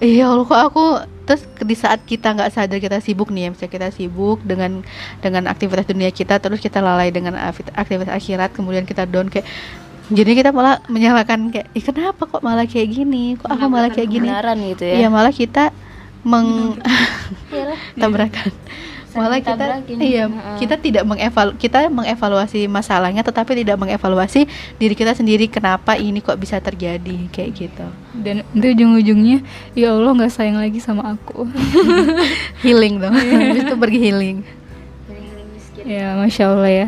Iya 0.00 0.32
Allah 0.32 0.48
kok 0.48 0.62
aku 0.64 0.84
terus 1.28 1.44
di 1.60 1.76
saat 1.76 2.00
kita 2.08 2.32
nggak 2.32 2.50
sadar 2.50 2.80
kita 2.80 3.04
sibuk 3.04 3.28
nih 3.28 3.46
ya 3.46 3.48
misalnya 3.52 3.72
kita 3.76 3.88
sibuk 3.92 4.40
dengan 4.42 4.80
dengan 5.20 5.44
aktivitas 5.44 5.84
dunia 5.84 6.08
kita 6.08 6.40
terus 6.40 6.56
kita 6.56 6.80
lalai 6.80 7.12
dengan 7.12 7.36
akti- 7.36 7.68
aktivitas 7.68 8.08
akhirat 8.08 8.50
kemudian 8.56 8.88
kita 8.88 9.04
down 9.04 9.28
kayak 9.28 9.44
jadi 10.08 10.40
kita 10.40 10.50
malah 10.50 10.80
menyalahkan 10.88 11.52
kayak 11.52 11.68
Ih, 11.70 11.84
kenapa 11.84 12.26
kok 12.26 12.40
malah 12.40 12.64
kayak 12.64 12.88
gini 12.90 13.36
kok 13.36 13.46
aku 13.46 13.68
malah 13.68 13.92
kayak 13.92 14.08
gini 14.08 14.26
gitu 14.72 14.84
ya. 14.88 15.04
Iya 15.04 15.08
malah 15.12 15.30
kita 15.36 15.68
meng 16.24 16.80
Iyalah. 17.52 17.78
tabrakan 18.00 18.50
malah 19.14 19.42
kita 19.42 19.64
iya 19.98 20.30
Heeh. 20.30 20.56
kita 20.62 20.74
tidak 20.78 21.04
mengevalu 21.06 21.52
kita 21.58 21.90
mengevaluasi 21.90 22.70
masalahnya 22.70 23.26
tetapi 23.26 23.58
tidak 23.58 23.76
mengevaluasi 23.80 24.46
diri 24.78 24.94
kita 24.94 25.16
sendiri 25.16 25.50
kenapa 25.50 25.98
ini 25.98 26.22
kok 26.22 26.38
bisa 26.38 26.62
terjadi 26.62 27.26
kayak 27.30 27.50
gitu 27.54 27.86
Dan 28.20 28.42
itu 28.54 28.66
ujung-ujungnya 28.74 29.42
ya 29.74 29.94
Allah 29.94 30.12
nggak 30.14 30.32
sayang 30.34 30.58
lagi 30.58 30.82
sama 30.82 31.14
aku. 31.14 31.46
healing 32.66 32.98
dong 33.00 33.14
Habis 33.14 33.62
itu 33.66 33.74
pergi 33.74 33.98
healing 33.98 34.38
ya 35.80 36.12
masya 36.20 36.44
Allah 36.52 36.70
ya. 36.70 36.86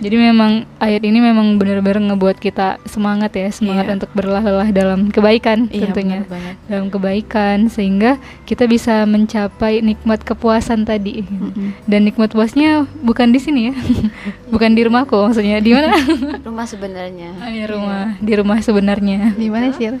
Jadi 0.00 0.16
memang 0.16 0.64
ayat 0.76 1.00
ini 1.00 1.18
memang 1.18 1.54
benar-benar 1.54 2.00
ngebuat 2.02 2.36
kita 2.36 2.80
semangat 2.84 3.32
ya, 3.32 3.48
semangat 3.48 3.86
Iya. 3.86 3.94
untuk 3.96 4.10
berlah-lah 4.12 4.68
dalam 4.70 5.08
kebaikan 5.08 5.68
Iya, 5.68 5.88
tentunya. 5.88 6.24
Dalam 6.66 6.88
kebaikan 6.88 7.68
sehingga 7.68 8.16
kita 8.44 8.64
bisa 8.64 9.04
mencapai 9.04 9.80
nikmat 9.80 10.20
kepuasan 10.20 10.82
tadi. 10.82 11.22
Mm-mm. 11.22 11.76
Dan 11.84 12.04
nikmat 12.04 12.30
puasnya 12.30 12.84
bukan 12.98 13.30
di 13.30 13.38
sini 13.38 13.60
ya. 13.68 13.74
bukan 14.52 14.72
di 14.72 14.82
rumahku 14.82 15.14
maksudnya. 15.20 15.58
Di 15.58 15.70
mana? 15.70 15.94
Rumah 16.48 16.66
sebenarnya. 16.66 17.30
Ah, 17.36 17.50
di 17.50 17.64
rumah, 17.64 18.04
di 18.16 18.32
rumah 18.34 18.58
sebenarnya. 18.58 19.32
di 19.34 19.48
mana 19.48 19.70
sih 19.70 19.92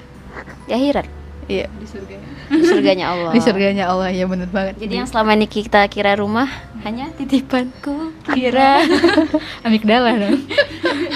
Ya 0.66 0.76
akhirat. 0.76 1.06
iya 1.46 1.66
Di 1.68 1.86
surga. 1.86 2.16
Di 2.50 2.66
surganya 2.66 3.14
Allah. 3.14 3.30
di 3.30 3.40
surganya 3.40 3.84
Allah 3.86 4.10
ya 4.10 4.26
benar 4.26 4.50
banget 4.50 4.74
Jadi 4.82 4.94
yang 4.98 5.06
selama 5.06 5.38
ini 5.38 5.46
kita 5.46 5.86
kira 5.86 6.18
rumah 6.18 6.50
hanya 6.82 7.12
titipanku 7.12 8.10
kira. 8.32 8.80
Amigdala 9.66 10.16
dong. 10.16 10.40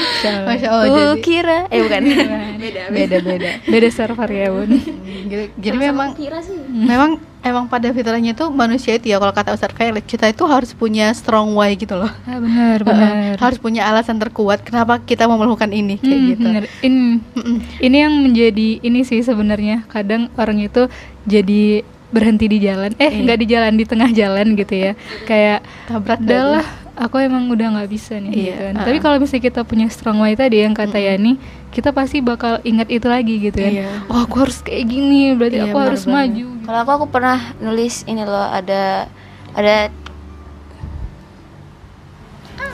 masya 0.45 0.69
Allah 0.69 0.87
Ku 0.87 0.95
jadi 0.95 1.17
kira. 1.21 1.59
Eh 1.69 1.81
bukan. 1.81 2.03
beda 2.91 3.19
beda 3.21 3.51
Beda 3.65 3.89
server 3.89 4.29
ya 4.29 4.49
bun. 4.49 4.69
jadi, 5.31 5.45
jadi 5.55 5.77
memang 5.79 6.09
kira 6.13 6.41
sih. 6.41 6.57
memang 6.69 7.11
emang 7.41 7.65
pada 7.67 7.89
fitrahnya 7.91 8.33
tuh 8.33 8.49
manusia 8.49 8.95
itu 8.95 9.07
ya 9.07 9.17
kalau 9.17 9.31
kata 9.31 9.53
Ustaz 9.53 9.69
Felix 9.71 10.05
kita 10.07 10.27
itu 10.27 10.45
harus 10.45 10.73
punya 10.73 11.13
strong 11.13 11.53
why 11.53 11.73
gitu 11.75 11.93
loh 11.95 12.09
Ah, 12.25 12.39
benar 12.39 12.81
benar. 12.81 13.37
harus 13.37 13.59
punya 13.59 13.85
alasan 13.85 14.17
terkuat 14.17 14.61
kenapa 14.61 14.97
kita 14.99 15.25
mau 15.25 15.37
melakukan 15.37 15.69
ini 15.69 15.97
kayak 15.97 16.09
Hmm, 16.15 16.29
gitu 16.31 16.41
bener. 16.43 16.65
Ini, 16.79 17.01
Mm-mm. 17.35 17.57
ini 17.81 17.97
yang 17.99 18.15
menjadi 18.19 18.69
ini 18.81 19.01
sih 19.03 19.21
sebenarnya 19.21 19.85
kadang 19.87 20.33
orang 20.35 20.57
itu 20.59 20.89
jadi 21.23 21.85
berhenti 22.07 22.47
di 22.47 22.59
jalan, 22.61 22.95
eh 22.97 23.11
Iya. 23.11 23.21
nggak 23.23 23.39
di 23.39 23.47
jalan 23.47 23.73
di 23.75 23.85
tengah 23.85 24.11
jalan 24.11 24.47
gitu 24.55 24.75
ya, 24.79 24.93
kayak 25.25 25.61
tabrak 25.85 26.17
dah 26.17 26.25
udahlah 26.25 26.67
aku 26.95 27.19
emang 27.19 27.47
udah 27.49 27.75
nggak 27.75 27.91
bisa 27.91 28.17
nih 28.17 28.31
Iya, 28.31 28.39
gitu 28.45 28.63
kan. 28.63 28.75
uh-uh. 28.75 28.87
Tapi 28.87 28.99
kalau 28.99 29.17
misalnya 29.19 29.45
kita 29.45 29.61
punya 29.63 29.87
strong 29.89 30.19
way 30.19 30.35
tadi 30.35 30.63
yang 30.63 30.73
kata 30.73 30.97
Yani, 30.97 31.37
kita 31.69 31.91
pasti 31.91 32.19
bakal 32.19 32.63
ingat 32.63 32.87
itu 32.89 33.07
lagi 33.07 33.35
gitu 33.41 33.59
kan. 33.59 33.73
Iya. 33.73 33.89
Oh 34.07 34.23
aku 34.23 34.41
harus 34.41 34.63
kayak 34.63 34.87
gini, 34.87 35.35
berarti 35.35 35.59
Iya, 35.59 35.67
aku 35.69 35.77
harus 35.77 36.03
banget. 36.05 36.15
maju. 36.31 36.47
Kalau 36.65 36.79
aku 36.81 36.91
aku 36.95 37.07
pernah 37.11 37.39
nulis 37.59 37.95
ini 38.05 38.23
loh 38.23 38.47
ada 38.47 39.11
ada 39.53 39.91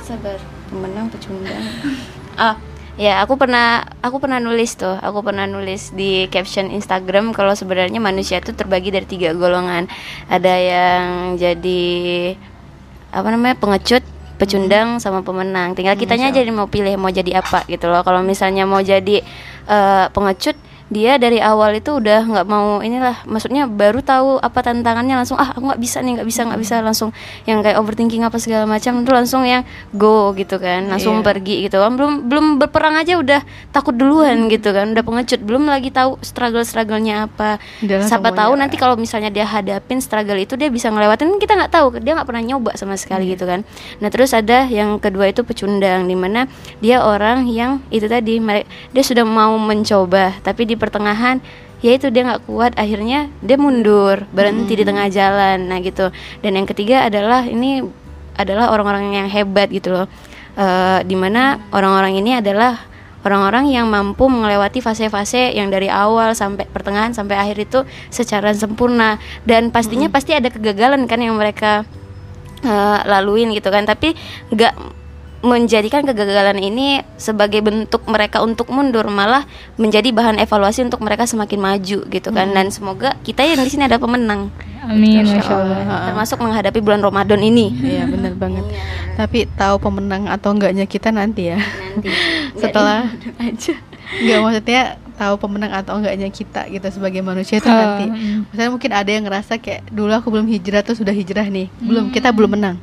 sabar 0.00 0.37
pemenang 0.66 1.06
pecundang. 1.09 1.64
Ah, 2.37 2.56
ya 2.96 3.20
aku 3.20 3.37
pernah 3.37 3.85
aku 4.00 4.16
pernah 4.16 4.40
nulis 4.40 4.72
tuh. 4.72 4.96
Aku 4.96 5.20
pernah 5.20 5.44
nulis 5.44 5.92
di 5.92 6.24
caption 6.28 6.72
Instagram 6.72 7.37
kalau 7.37 7.52
sebenarnya 7.52 8.00
manusia 8.00 8.40
itu 8.40 8.56
terbagi 8.56 8.88
dari 8.88 9.04
tiga 9.04 9.37
golongan. 9.37 9.85
Ada 10.24 10.54
yang 10.56 11.04
jadi 11.37 11.85
apa 13.11 13.29
namanya 13.31 13.59
pengecut 13.59 14.03
pecundang 14.40 14.96
sama 15.03 15.20
pemenang. 15.20 15.77
Tinggal 15.77 16.01
kitanya 16.01 16.33
jadi 16.33 16.49
mau 16.49 16.64
pilih 16.64 16.96
mau 16.96 17.12
jadi 17.12 17.44
apa 17.44 17.68
gitu 17.68 17.92
loh. 17.92 18.01
Kalau 18.01 18.25
misalnya 18.25 18.64
mau 18.64 18.81
jadi 18.81 19.20
eh, 19.68 20.07
pengecut 20.11 20.57
dia 20.90 21.22
dari 21.22 21.38
awal 21.38 21.79
itu 21.79 22.03
udah 22.03 22.26
nggak 22.26 22.46
mau 22.50 22.83
inilah 22.83 23.22
maksudnya 23.22 23.70
baru 23.70 24.03
tahu 24.03 24.42
apa 24.42 24.59
tantangannya 24.66 25.14
langsung 25.22 25.38
ah 25.38 25.55
aku 25.55 25.70
nggak 25.70 25.79
bisa 25.79 26.03
nih 26.03 26.18
nggak 26.18 26.29
bisa 26.29 26.40
nggak 26.42 26.61
bisa 26.61 26.74
langsung 26.83 27.14
yang 27.46 27.62
kayak 27.62 27.79
overthinking 27.79 28.26
apa 28.26 28.42
segala 28.42 28.66
macam 28.66 29.07
itu 29.07 29.11
langsung 29.14 29.46
yang 29.46 29.62
go 29.94 30.35
gitu 30.35 30.59
kan 30.59 30.90
langsung 30.90 31.22
Iya. 31.22 31.26
pergi 31.31 31.57
gitu 31.68 31.76
kan. 31.79 31.92
Belum 31.94 32.12
belum 32.26 32.46
berperang 32.59 32.96
aja 32.98 33.20
udah 33.20 33.40
takut 33.70 33.94
duluan 33.94 34.48
gitu 34.48 34.72
kan 34.74 34.90
udah 34.96 35.05
pengecut 35.05 35.40
belum 35.44 35.68
lagi 35.68 35.94
tahu 35.94 36.18
struggle 36.24 36.64
strugglenya 36.66 37.31
apa. 37.31 37.62
Udah 37.85 38.03
langsung 38.03 38.11
siapa 38.11 38.31
tahu 38.35 38.53
nyerah. 38.57 38.61
nanti 38.66 38.76
kalau 38.81 38.96
misalnya 38.98 39.31
dia 39.31 39.46
hadapin 39.46 40.03
struggle 40.03 40.40
itu 40.40 40.59
dia 40.59 40.72
bisa 40.72 40.90
ngelewatin 40.90 41.38
kita 41.38 41.55
nggak 41.55 41.70
tahu 41.70 41.87
dia 42.03 42.18
nggak 42.18 42.26
pernah 42.26 42.42
nyoba 42.42 42.74
sama 42.74 42.98
sekali 42.98 43.31
gitu 43.31 43.46
kan. 43.46 43.62
Nah 44.03 44.09
terus 44.11 44.33
ada 44.35 44.66
yang 44.66 44.98
kedua 44.98 45.31
itu 45.31 45.46
pecundang 45.46 46.09
di 46.09 46.16
mana 46.16 46.50
dia 46.83 47.05
orang 47.05 47.46
yang 47.46 47.79
itu 47.92 48.11
tadi 48.11 48.42
dia 48.90 49.05
sudah 49.05 49.22
mau 49.22 49.55
mencoba 49.61 50.35
tapi 50.40 50.64
di 50.64 50.80
pertengahan 50.81 51.45
ya 51.81 51.97
itu 51.97 52.12
dia 52.12 52.25
nggak 52.25 52.45
kuat 52.45 52.73
akhirnya 52.77 53.29
dia 53.40 53.57
mundur 53.57 54.25
berhenti 54.33 54.77
di 54.77 54.85
tengah 54.85 55.09
jalan 55.12 55.69
nah 55.69 55.81
gitu. 55.85 56.09
Dan 56.40 56.57
yang 56.57 56.64
ketiga 56.69 57.09
adalah 57.09 57.45
ini 57.45 57.85
adalah 58.37 58.73
orang-orang 58.73 59.12
yang 59.12 59.29
hebat 59.29 59.69
gitu 59.69 59.93
loh. 59.93 60.07
Eh, 60.57 61.01
di 61.05 61.16
mana 61.16 61.61
orang-orang 61.73 62.21
ini 62.21 62.37
adalah 62.37 62.77
orang-orang 63.21 63.69
yang 63.69 63.87
mampu 63.88 64.29
melewati 64.29 64.81
fase-fase 64.81 65.53
yang 65.53 65.69
dari 65.69 65.93
awal 65.93 66.33
sampai 66.33 66.64
pertengahan 66.64 67.12
sampai 67.12 67.37
akhir 67.37 67.57
itu 67.69 67.79
secara 68.12 68.53
sempurna. 68.53 69.21
Dan 69.45 69.73
pastinya 69.73 70.09
pasti 70.12 70.37
ada 70.37 70.49
kegagalan 70.53 71.05
kan 71.09 71.21
yang 71.21 71.37
mereka 71.37 71.88
eh, 72.61 72.99
laluin 73.09 73.57
gitu 73.57 73.73
kan. 73.73 73.88
Tapi 73.88 74.12
nggak 74.53 75.00
menjadikan 75.40 76.05
kegagalan 76.05 76.61
ini 76.61 77.00
sebagai 77.16 77.64
bentuk 77.64 78.05
mereka 78.05 78.44
untuk 78.44 78.68
mundur 78.68 79.09
malah 79.09 79.48
menjadi 79.81 80.12
bahan 80.12 80.37
evaluasi 80.37 80.85
untuk 80.85 81.00
mereka 81.00 81.24
semakin 81.24 81.57
maju 81.57 81.98
gitu 82.05 82.29
kan 82.29 82.53
dan 82.53 82.68
semoga 82.68 83.16
kita 83.24 83.48
yang 83.48 83.64
di 83.64 83.72
sini 83.72 83.88
ada 83.88 83.96
pemenang 83.96 84.53
Amin, 84.85 85.24
masya 85.24 85.40
Allah. 85.48 86.12
termasuk 86.12 86.40
menghadapi 86.40 86.81
bulan 86.85 87.00
Ramadan 87.00 87.40
ini 87.40 87.72
Iya 87.81 88.09
benar 88.09 88.33
banget. 88.37 88.64
Tapi 89.16 89.44
tahu 89.53 89.76
pemenang 89.76 90.24
atau 90.29 90.57
enggaknya 90.57 90.88
kita 90.88 91.12
nanti 91.12 91.53
ya. 91.53 91.61
nanti 91.61 92.09
Setelah 92.61 93.12
aja 93.37 93.76
Enggak 94.11 94.38
maksudnya 94.42 94.83
tahu 95.14 95.35
pemenang 95.37 95.72
atau 95.76 96.00
enggaknya 96.00 96.33
kita 96.33 96.66
gitu 96.72 96.88
sebagai 96.88 97.20
manusia 97.20 97.61
itu 97.61 97.68
nanti. 97.68 98.09
Misalnya 98.50 98.70
mungkin 98.72 98.90
ada 98.90 99.11
yang 99.12 99.24
ngerasa 99.29 99.61
kayak 99.61 99.87
dulu 99.92 100.11
aku 100.16 100.33
belum 100.33 100.48
hijrah 100.48 100.83
tuh 100.83 100.96
sudah 100.96 101.12
hijrah 101.12 101.46
nih. 101.46 101.68
Belum 101.79 102.09
kita 102.11 102.33
belum 102.33 102.57
menang. 102.59 102.81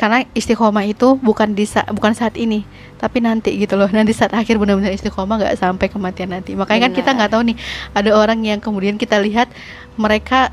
Karena 0.00 0.24
istiqomah 0.32 0.88
itu 0.88 1.20
bukan 1.20 1.52
di 1.52 1.68
sa- 1.68 1.84
bukan 1.84 2.16
saat 2.16 2.32
ini, 2.40 2.64
tapi 2.96 3.20
nanti 3.20 3.52
gitu 3.60 3.76
loh. 3.76 3.84
Nanti 3.92 4.16
saat 4.16 4.32
akhir 4.32 4.56
benar-benar 4.56 4.96
istiqomah 4.96 5.36
nggak 5.36 5.60
sampai 5.60 5.92
kematian 5.92 6.32
nanti. 6.32 6.56
Makanya 6.56 6.88
kan 6.88 6.92
kita 6.96 7.10
Benar. 7.12 7.16
nggak 7.20 7.30
tahu 7.36 7.42
nih 7.52 7.56
ada 7.92 8.10
orang 8.16 8.40
yang 8.40 8.58
kemudian 8.58 8.96
kita 8.96 9.20
lihat 9.20 9.52
mereka 9.94 10.48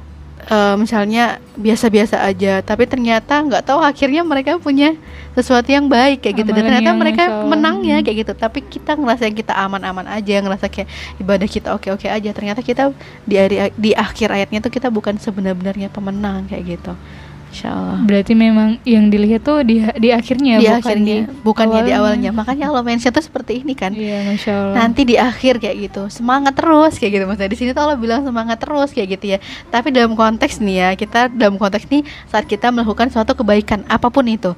eh, 0.48 0.76
misalnya 0.76 1.40
biasa-biasa 1.56 2.24
aja, 2.24 2.60
tapi 2.62 2.88
ternyata 2.88 3.40
nggak 3.42 3.68
tahu 3.68 3.80
akhirnya 3.80 4.22
mereka 4.22 4.56
punya 4.60 4.96
sesuatu 5.32 5.68
yang 5.68 5.88
baik 5.88 6.24
kayak 6.24 6.44
gitu. 6.44 6.52
Dan 6.56 6.64
ternyata 6.68 6.92
mereka 6.94 7.24
Masya 7.26 7.36
Allah. 7.36 7.50
menangnya 7.52 7.98
Hmm. 8.00 8.06
kayak 8.06 8.18
gitu. 8.24 8.34
Tapi 8.36 8.60
kita 8.64 8.92
ngerasa 8.96 9.28
yang 9.28 9.36
kita 9.36 9.54
aman-aman 9.56 10.08
aja, 10.08 10.36
ngerasa 10.40 10.68
kayak 10.68 10.88
ibadah 11.18 11.48
kita 11.48 11.72
oke-oke 11.72 12.08
aja. 12.08 12.30
Ternyata 12.32 12.60
kita 12.62 12.92
di 13.24 13.36
di 13.76 13.92
akhir 13.92 14.28
ayatnya 14.30 14.60
tuh 14.60 14.72
kita 14.72 14.88
bukan 14.88 15.16
sebenar-benarnya 15.18 15.88
pemenang 15.88 16.48
kayak 16.48 16.80
gitu. 16.80 16.94
Insya 17.48 17.70
Allah. 17.74 18.00
Berarti 18.04 18.34
memang 18.36 18.78
yang 18.84 19.08
dilihat 19.08 19.42
tuh 19.42 19.64
di 19.64 19.82
di 19.98 20.10
akhirnya 20.12 20.60
di 20.60 20.68
bukan 20.68 20.78
akhirnya, 20.84 21.16
di 21.26 21.42
bukannya 21.42 21.82
di 21.88 21.92
awalnya. 21.96 22.30
Makanya 22.36 22.70
Allah 22.70 22.84
mention 22.84 23.12
tuh 23.14 23.24
seperti 23.24 23.64
ini 23.64 23.74
kan. 23.74 23.96
Iya, 23.96 24.28
masya 24.28 24.52
Allah. 24.52 24.76
Nanti 24.84 25.02
di 25.08 25.16
akhir 25.16 25.64
kayak 25.64 25.76
gitu, 25.90 26.02
semangat 26.12 26.54
terus 26.60 27.00
kayak 27.00 27.12
gitu 27.18 27.24
maksudnya. 27.26 27.52
Di 27.52 27.58
sini 27.58 27.70
tuh 27.72 27.82
Allah 27.88 27.98
bilang 27.98 28.22
semangat 28.28 28.58
terus 28.60 28.90
kayak 28.92 29.08
gitu 29.18 29.26
ya. 29.36 29.40
Tapi 29.72 29.88
dalam 29.96 30.14
konteks 30.14 30.60
nih 30.60 30.76
ya, 30.76 30.90
kita 31.00 31.32
dalam 31.32 31.56
konteks 31.56 31.88
nih 31.88 32.04
saat 32.28 32.46
kita 32.46 32.70
melakukan 32.70 33.10
suatu 33.10 33.34
kebaikan 33.34 33.88
apa 33.88 34.08
pun 34.12 34.28
itu. 34.28 34.52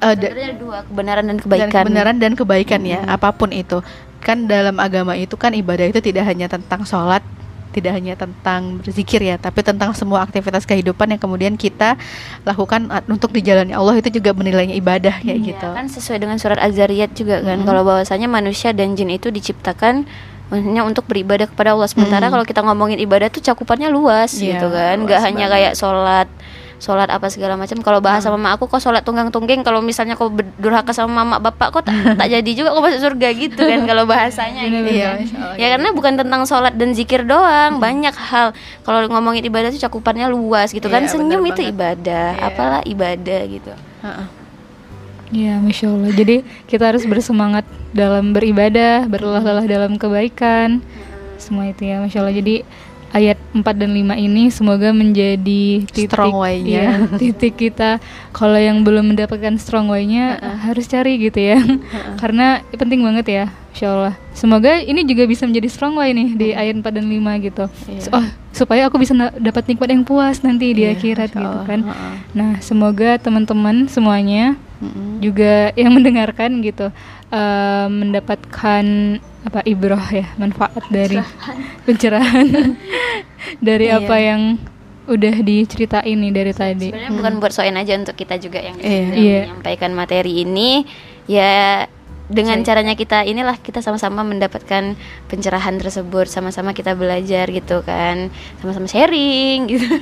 Eh, 0.00 0.16
Sebenarnya 0.16 0.56
dua 0.56 0.78
kebenaran 0.88 1.24
dan 1.28 1.36
dan 1.36 1.44
kebaikan 1.44 1.82
kebenaran 1.84 2.16
dan 2.16 2.32
kebaikan 2.32 2.80
ya 2.88 3.00
apa 3.04 3.28
pun 3.36 3.52
itu 3.52 3.84
kan 4.20 4.44
dalam 4.44 4.76
agama 4.76 5.16
itu 5.16 5.32
kan 5.36 5.52
ibadah 5.56 5.88
itu 5.88 6.00
tidak 6.04 6.28
hanya 6.28 6.44
tentang 6.48 6.84
sholat 6.84 7.24
tidak 7.70 7.92
hanya 7.92 8.14
tentang 8.14 8.78
berzikir 8.78 9.20
ya 9.20 9.36
tapi 9.36 9.60
tentang 9.60 9.90
semua 9.92 10.20
aktivitas 10.20 10.62
kehidupan 10.62 11.06
yang 11.08 11.18
kemudian 11.18 11.54
kita 11.54 11.94
lakukan 12.42 12.86
uh, 12.86 13.02
untuk 13.06 13.30
dijalani 13.30 13.70
Allah 13.70 13.96
itu 13.96 14.10
juga 14.12 14.30
menilainya 14.30 14.74
ibadah 14.74 15.14
kayak 15.16 15.36
Iya, 15.36 15.48
gitu 15.48 15.66
kan 15.68 15.86
sesuai 15.86 16.18
dengan 16.18 16.36
surat 16.36 16.58
Az-Zariyat 16.58 17.10
juga 17.12 17.40
kan 17.40 17.62
kalau 17.62 17.82
bahwasanya 17.82 18.26
manusia 18.26 18.70
dan 18.70 18.92
jin 18.92 19.08
itu 19.08 19.28
diciptakan 19.28 20.04
maksudnya 20.46 20.82
untuk 20.82 21.06
beribadah 21.06 21.46
kepada 21.46 21.72
Allah 21.72 21.86
sementara 21.86 22.26
Mm. 22.26 22.32
kalau 22.32 22.44
kita 22.44 22.60
ngomongin 22.60 22.98
ibadah 22.98 23.28
tuh 23.28 23.38
cakupannya 23.40 23.86
luas 23.88 24.34
Iya, 24.34 24.58
gitu 24.58 24.66
kan 24.68 24.96
nggak 25.00 25.20
hanya 25.22 25.46
banget. 25.46 25.54
kayak 25.54 25.72
sholat 25.74 26.28
sholat 26.80 27.06
apa 27.06 27.28
segala 27.28 27.54
macam 27.54 27.76
kalau 27.78 28.00
bahas 28.00 28.24
sama 28.24 28.34
mama 28.34 28.56
aku 28.56 28.64
kok 28.64 28.80
sholat 28.80 29.04
tunggang 29.04 29.28
tungging 29.28 29.60
kalau 29.60 29.78
misalnya 29.78 30.16
kau 30.16 30.26
berdurhaka 30.26 30.90
sama 30.90 31.20
mama 31.20 31.36
bapak 31.38 31.68
kok 31.70 31.82
tak, 31.84 31.92
tak 32.18 32.26
jadi 32.26 32.50
juga 32.50 32.72
kok 32.72 32.80
masuk 32.80 33.00
surga 33.04 33.28
gitu 33.30 33.60
kan 33.60 33.80
kalau 33.84 34.08
bahasanya 34.10 34.64
gitu 34.64 34.88
kan. 34.90 35.16
Allah, 35.20 35.54
ya 35.54 35.66
karena 35.70 35.88
bukan 35.92 36.12
tentang 36.16 36.42
sholat 36.42 36.72
dan 36.74 36.90
zikir 36.90 37.22
doang 37.22 37.76
banyak 37.76 38.12
hal 38.12 38.56
kalau 38.80 39.04
ngomongin 39.06 39.44
ibadah 39.44 39.68
tuh 39.68 39.78
cakupannya 39.78 40.26
luas 40.26 40.72
gitu 40.72 40.88
kan 40.88 41.04
Iya, 41.04 41.12
senyum 41.12 41.38
bener 41.38 41.52
itu 41.52 41.60
banget. 41.62 41.72
ibadah 41.72 42.28
Iya. 42.32 42.48
apalah 42.48 42.80
ibadah 42.82 43.40
gitu 43.46 43.72
Heeh. 44.00 44.26
Iya, 45.30 45.62
masya 45.62 45.86
Allah. 45.86 46.10
Jadi 46.10 46.36
kita 46.66 46.90
harus 46.90 47.06
bersemangat 47.06 47.62
dalam 47.92 48.34
beribadah, 48.34 49.06
berlelah-lelah 49.06 49.62
dalam 49.62 49.94
kebaikan. 49.94 50.82
Semua 51.38 51.70
itu 51.70 51.86
ya, 51.86 52.02
masya 52.02 52.18
Allah. 52.18 52.34
Jadi 52.34 52.66
ayat 53.10 53.38
4 53.52 53.62
dan 53.74 53.90
5 53.90 54.14
ini 54.16 54.48
semoga 54.54 54.94
menjadi 54.94 55.82
titik 55.90 56.14
Strong 56.14 56.34
way-nya. 56.38 56.70
iya, 56.70 56.86
titik 57.20 57.58
kita 57.58 57.98
kalau 58.30 58.56
yang 58.56 58.86
belum 58.86 59.14
mendapatkan 59.14 59.58
strong 59.58 59.90
way-nya 59.90 60.38
harus 60.62 60.86
cari 60.86 61.18
gitu 61.18 61.38
ya. 61.38 61.58
Karena 62.22 62.62
penting 62.70 63.02
banget 63.02 63.26
ya, 63.26 63.44
masya 63.74 63.86
Allah. 63.90 64.14
Semoga 64.30 64.78
ini 64.78 65.02
juga 65.02 65.26
bisa 65.26 65.44
menjadi 65.44 65.68
strong 65.68 65.98
way 65.98 66.14
nih 66.14 66.28
di 66.38 66.48
ayat 66.54 66.78
4 66.78 66.86
dan 66.96 67.06
5 67.10 67.46
gitu. 67.46 67.64
Iya. 67.90 68.02
Oh, 68.14 68.26
supaya 68.50 68.86
aku 68.86 68.98
bisa 68.98 69.12
dapat 69.36 69.62
nikmat 69.66 69.88
yang 69.88 70.02
puas 70.02 70.42
nanti 70.42 70.74
di 70.74 70.82
Iya, 70.82 70.94
akhirat 70.94 71.30
gitu 71.30 71.58
kan. 71.64 71.80
Heeh. 71.86 72.14
Nah, 72.34 72.50
semoga 72.58 73.14
teman-teman 73.16 73.86
semuanya 73.86 74.58
Mm-mm. 74.78 75.22
juga 75.22 75.70
yang 75.74 75.94
mendengarkan 75.96 76.58
gitu 76.60 76.90
eh, 77.30 77.86
mendapatkan 77.88 78.84
apa 79.40 79.64
ibroh 79.64 80.04
ya 80.10 80.28
manfaat 80.36 80.84
dari 80.88 81.16
pencerahan 81.82 82.46
dari 83.64 83.88
Iya. 83.88 83.98
apa 83.98 84.16
yang 84.16 84.42
udah 85.06 85.34
diceritain 85.40 86.14
nih 86.14 86.30
dari 86.30 86.52
tadi. 86.52 86.88
Sebenarnya 86.92 87.10
bukan 87.16 87.32
buat 87.38 87.50
soin 87.50 87.74
aja 87.74 87.96
untuk 87.96 88.14
kita 88.14 88.36
juga 88.36 88.60
yang 88.60 88.76
Iya. 88.78 89.00
dalam 89.06 89.16
Iya. 89.16 89.40
menyampaikan 89.48 89.90
materi 89.90 90.44
ini 90.44 90.84
ya 91.24 91.86
dengan 92.30 92.62
caranya 92.62 92.94
kita 92.94 93.26
inilah 93.26 93.58
kita 93.58 93.82
sama-sama 93.82 94.22
mendapatkan 94.22 94.94
pencerahan 95.26 95.76
tersebut 95.76 96.30
sama-sama 96.30 96.70
kita 96.70 96.94
belajar 96.94 97.50
gitu 97.50 97.82
kan 97.82 98.30
sama-sama 98.62 98.86
sharing 98.86 99.66
gitu 99.66 99.86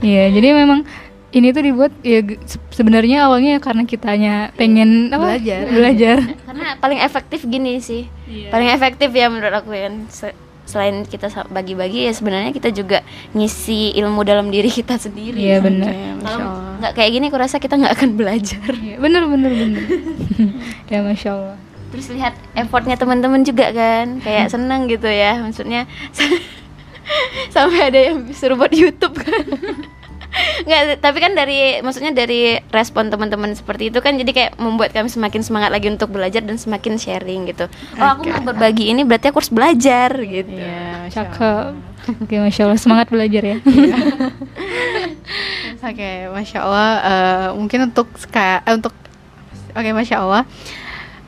Iya, 0.00 0.32
jadi 0.32 0.56
memang 0.56 0.88
ini 1.28 1.52
tuh 1.52 1.60
dibuat 1.60 1.92
ya 2.00 2.24
sebenarnya 2.72 3.28
awalnya 3.28 3.60
karena 3.60 3.84
kitanya 3.84 4.48
pengen 4.56 5.12
apa? 5.12 5.36
Belajar. 5.36 5.60
belajar. 5.68 6.16
karena 6.24 6.66
paling 6.80 7.00
efektif 7.04 7.44
gini 7.44 7.76
sih 7.78 8.08
paling 8.48 8.72
efektif 8.72 9.12
ya 9.12 9.28
menurut 9.28 9.52
aku 9.52 9.76
kan 9.76 10.08
Se- 10.08 10.32
selain 10.68 11.00
kita 11.02 11.32
bagi-bagi 11.48 12.04
ya 12.04 12.12
sebenarnya 12.12 12.52
kita 12.52 12.68
juga 12.68 13.00
ngisi 13.32 13.96
ilmu 13.96 14.20
dalam 14.20 14.52
diri 14.52 14.68
kita 14.68 14.94
sendiri 14.94 15.40
Iya 15.40 15.58
benar. 15.58 15.88
Kalau 16.20 16.48
nggak 16.78 16.92
kayak 16.92 17.10
gini 17.10 17.24
aku 17.26 17.38
rasa 17.40 17.56
kita 17.56 17.74
nggak 17.74 17.94
akan 17.96 18.10
belajar 18.14 18.70
Iya, 18.70 19.00
bener 19.00 19.24
bener 19.24 19.48
bener. 19.50 19.82
ya 20.92 21.00
masya 21.00 21.30
Allah. 21.32 21.56
terus 21.88 22.12
lihat 22.12 22.36
effortnya 22.52 22.94
teman-teman 22.94 23.40
juga 23.42 23.72
kan 23.72 24.20
kayak 24.20 24.46
seneng 24.54 24.84
gitu 24.86 25.08
ya 25.08 25.40
maksudnya 25.40 25.88
sampai 27.54 27.88
ada 27.88 28.00
yang 28.12 28.28
suruh 28.30 28.54
buat 28.54 28.70
YouTube 28.70 29.16
kan 29.16 29.44
Nggak, 30.66 31.00
tapi 31.02 31.18
kan 31.22 31.32
dari 31.34 31.80
maksudnya 31.80 32.12
dari 32.14 32.58
respon 32.70 33.10
teman-teman 33.10 33.54
seperti 33.54 33.90
itu 33.90 33.98
kan 34.02 34.14
jadi 34.16 34.30
kayak 34.30 34.52
membuat 34.58 34.90
kami 34.92 35.08
semakin 35.10 35.40
semangat 35.42 35.70
lagi 35.70 35.88
untuk 35.90 36.10
belajar 36.12 36.42
dan 36.44 36.56
semakin 36.58 36.98
sharing 36.98 37.48
gitu. 37.50 37.66
Oh, 37.98 38.08
aku 38.18 38.28
mau 38.28 38.52
berbagi 38.52 38.90
ini 38.90 39.02
berarti 39.06 39.30
aku 39.30 39.40
harus 39.42 39.52
belajar 39.52 40.10
gitu. 40.18 40.52
Iya. 40.54 41.08
Cakep. 41.12 41.72
Oke, 42.24 42.40
masya 42.40 42.64
Allah 42.64 42.80
semangat 42.80 43.12
belajar 43.12 43.42
ya. 43.44 43.56
Oke, 45.84 46.10
masya 46.32 46.58
Allah. 46.64 46.90
eh, 47.04 47.48
mungkin 47.52 47.92
untuk 47.92 48.08
eh, 48.32 48.60
untuk 48.72 48.94
oke, 49.76 49.90
masya 49.92 50.16
Allah. 50.24 50.42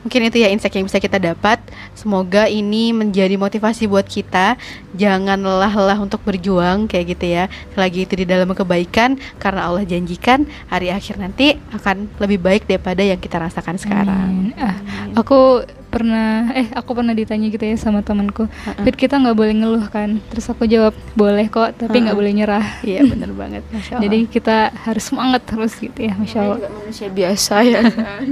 Mungkin 0.01 0.33
itu 0.33 0.41
ya 0.41 0.49
insight 0.49 0.73
yang 0.73 0.89
bisa 0.89 0.97
kita 0.97 1.21
dapat. 1.21 1.61
Semoga 1.93 2.49
ini 2.49 2.89
menjadi 2.89 3.37
motivasi 3.37 3.85
buat 3.85 4.09
kita. 4.09 4.57
Jangan 4.95 5.39
lelah-lelah 5.39 5.99
untuk 5.99 6.19
berjuang 6.27 6.87
kayak 6.87 7.15
gitu 7.17 7.25
ya. 7.31 7.45
Lagi 7.79 8.03
itu 8.03 8.13
di 8.19 8.25
dalam 8.27 8.51
kebaikan 8.51 9.15
karena 9.39 9.67
Allah 9.67 9.87
janjikan 9.87 10.43
hari 10.67 10.91
akhir 10.91 11.19
nanti 11.19 11.55
akan 11.71 12.11
lebih 12.19 12.39
baik 12.43 12.63
daripada 12.67 13.01
yang 13.01 13.19
kita 13.19 13.39
rasakan 13.39 13.79
sekarang. 13.79 14.51
Amin. 14.51 14.59
Ah, 14.59 14.75
aku 15.15 15.63
pernah 15.91 16.47
eh 16.55 16.71
aku 16.71 16.95
pernah 16.95 17.11
ditanya 17.11 17.51
gitu 17.51 17.67
ya 17.67 17.75
sama 17.75 17.99
temanku. 17.99 18.47
Fit 18.87 18.95
kita 18.95 19.19
nggak 19.19 19.35
boleh 19.35 19.53
ngeluh 19.59 19.85
kan? 19.91 20.23
Terus 20.31 20.47
aku 20.47 20.63
jawab 20.63 20.95
boleh 21.19 21.51
kok, 21.51 21.75
tapi 21.75 22.07
nggak 22.07 22.15
boleh 22.15 22.31
nyerah. 22.31 22.63
Iya, 22.81 23.03
benar 23.03 23.35
banget. 23.35 23.63
Masya 23.75 23.99
Allah. 23.99 24.03
Jadi 24.07 24.17
kita 24.31 24.57
harus 24.87 25.03
semangat 25.03 25.41
terus 25.43 25.75
gitu 25.75 25.99
ya, 25.99 26.15
masya 26.15 26.39
Allah. 26.39 26.57
juga 26.63 26.71
manusia 26.71 27.07
biasa 27.11 27.55
ya. 27.67 27.81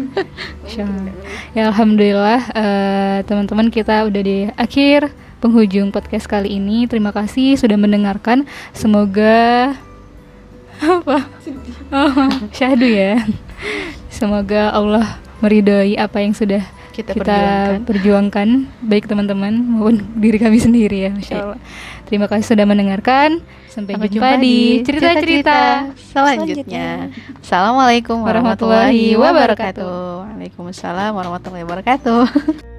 Masya 0.63 0.84
Allah. 0.88 1.13
Ya 1.52 1.63
alhamdulillah 1.67 2.39
eh, 2.56 3.17
teman-teman 3.28 3.67
kita 3.67 4.08
udah 4.08 4.22
di 4.24 4.48
akhir 4.56 5.12
penghujung 5.39 5.89
podcast 5.89 6.28
kali 6.28 6.60
ini. 6.60 6.86
Terima 6.86 7.12
kasih 7.12 7.56
sudah 7.56 7.75
mendengarkan. 7.75 8.45
Semoga 8.71 9.73
apa? 10.80 11.28
Oh, 11.91 12.13
syahdu 12.56 12.88
ya. 12.88 13.23
Semoga 14.08 14.71
Allah 14.71 15.19
meridhoi 15.39 15.95
apa 15.95 16.19
yang 16.19 16.36
sudah 16.36 16.60
kita, 16.91 17.15
kita 17.15 17.23
perjuangkan. 17.23 17.88
perjuangkan 17.88 18.47
baik 18.84 19.08
teman-teman 19.08 19.56
maupun 19.56 20.04
diri 20.19 20.36
kami 20.36 20.60
sendiri 20.60 21.08
ya 21.08 21.12
Masya 21.15 21.32
Iya. 21.32 21.43
Allah 21.47 21.60
terima 22.04 22.25
kasih 22.28 22.45
sudah 22.52 22.65
mendengarkan 22.67 23.30
sampai, 23.71 23.95
Sampai 23.95 24.10
jumpa, 24.12 24.36
di 24.41 24.84
cerita-cerita 24.84 25.93
selanjutnya. 26.12 27.08
Assalamualaikum 27.39 28.19
warahmatullahi 28.19 29.15
wabarakatuh. 29.15 30.28
Waalaikumsalam 30.28 31.15
warahmatullahi 31.15 31.63
wabarakatuh. 31.63 32.23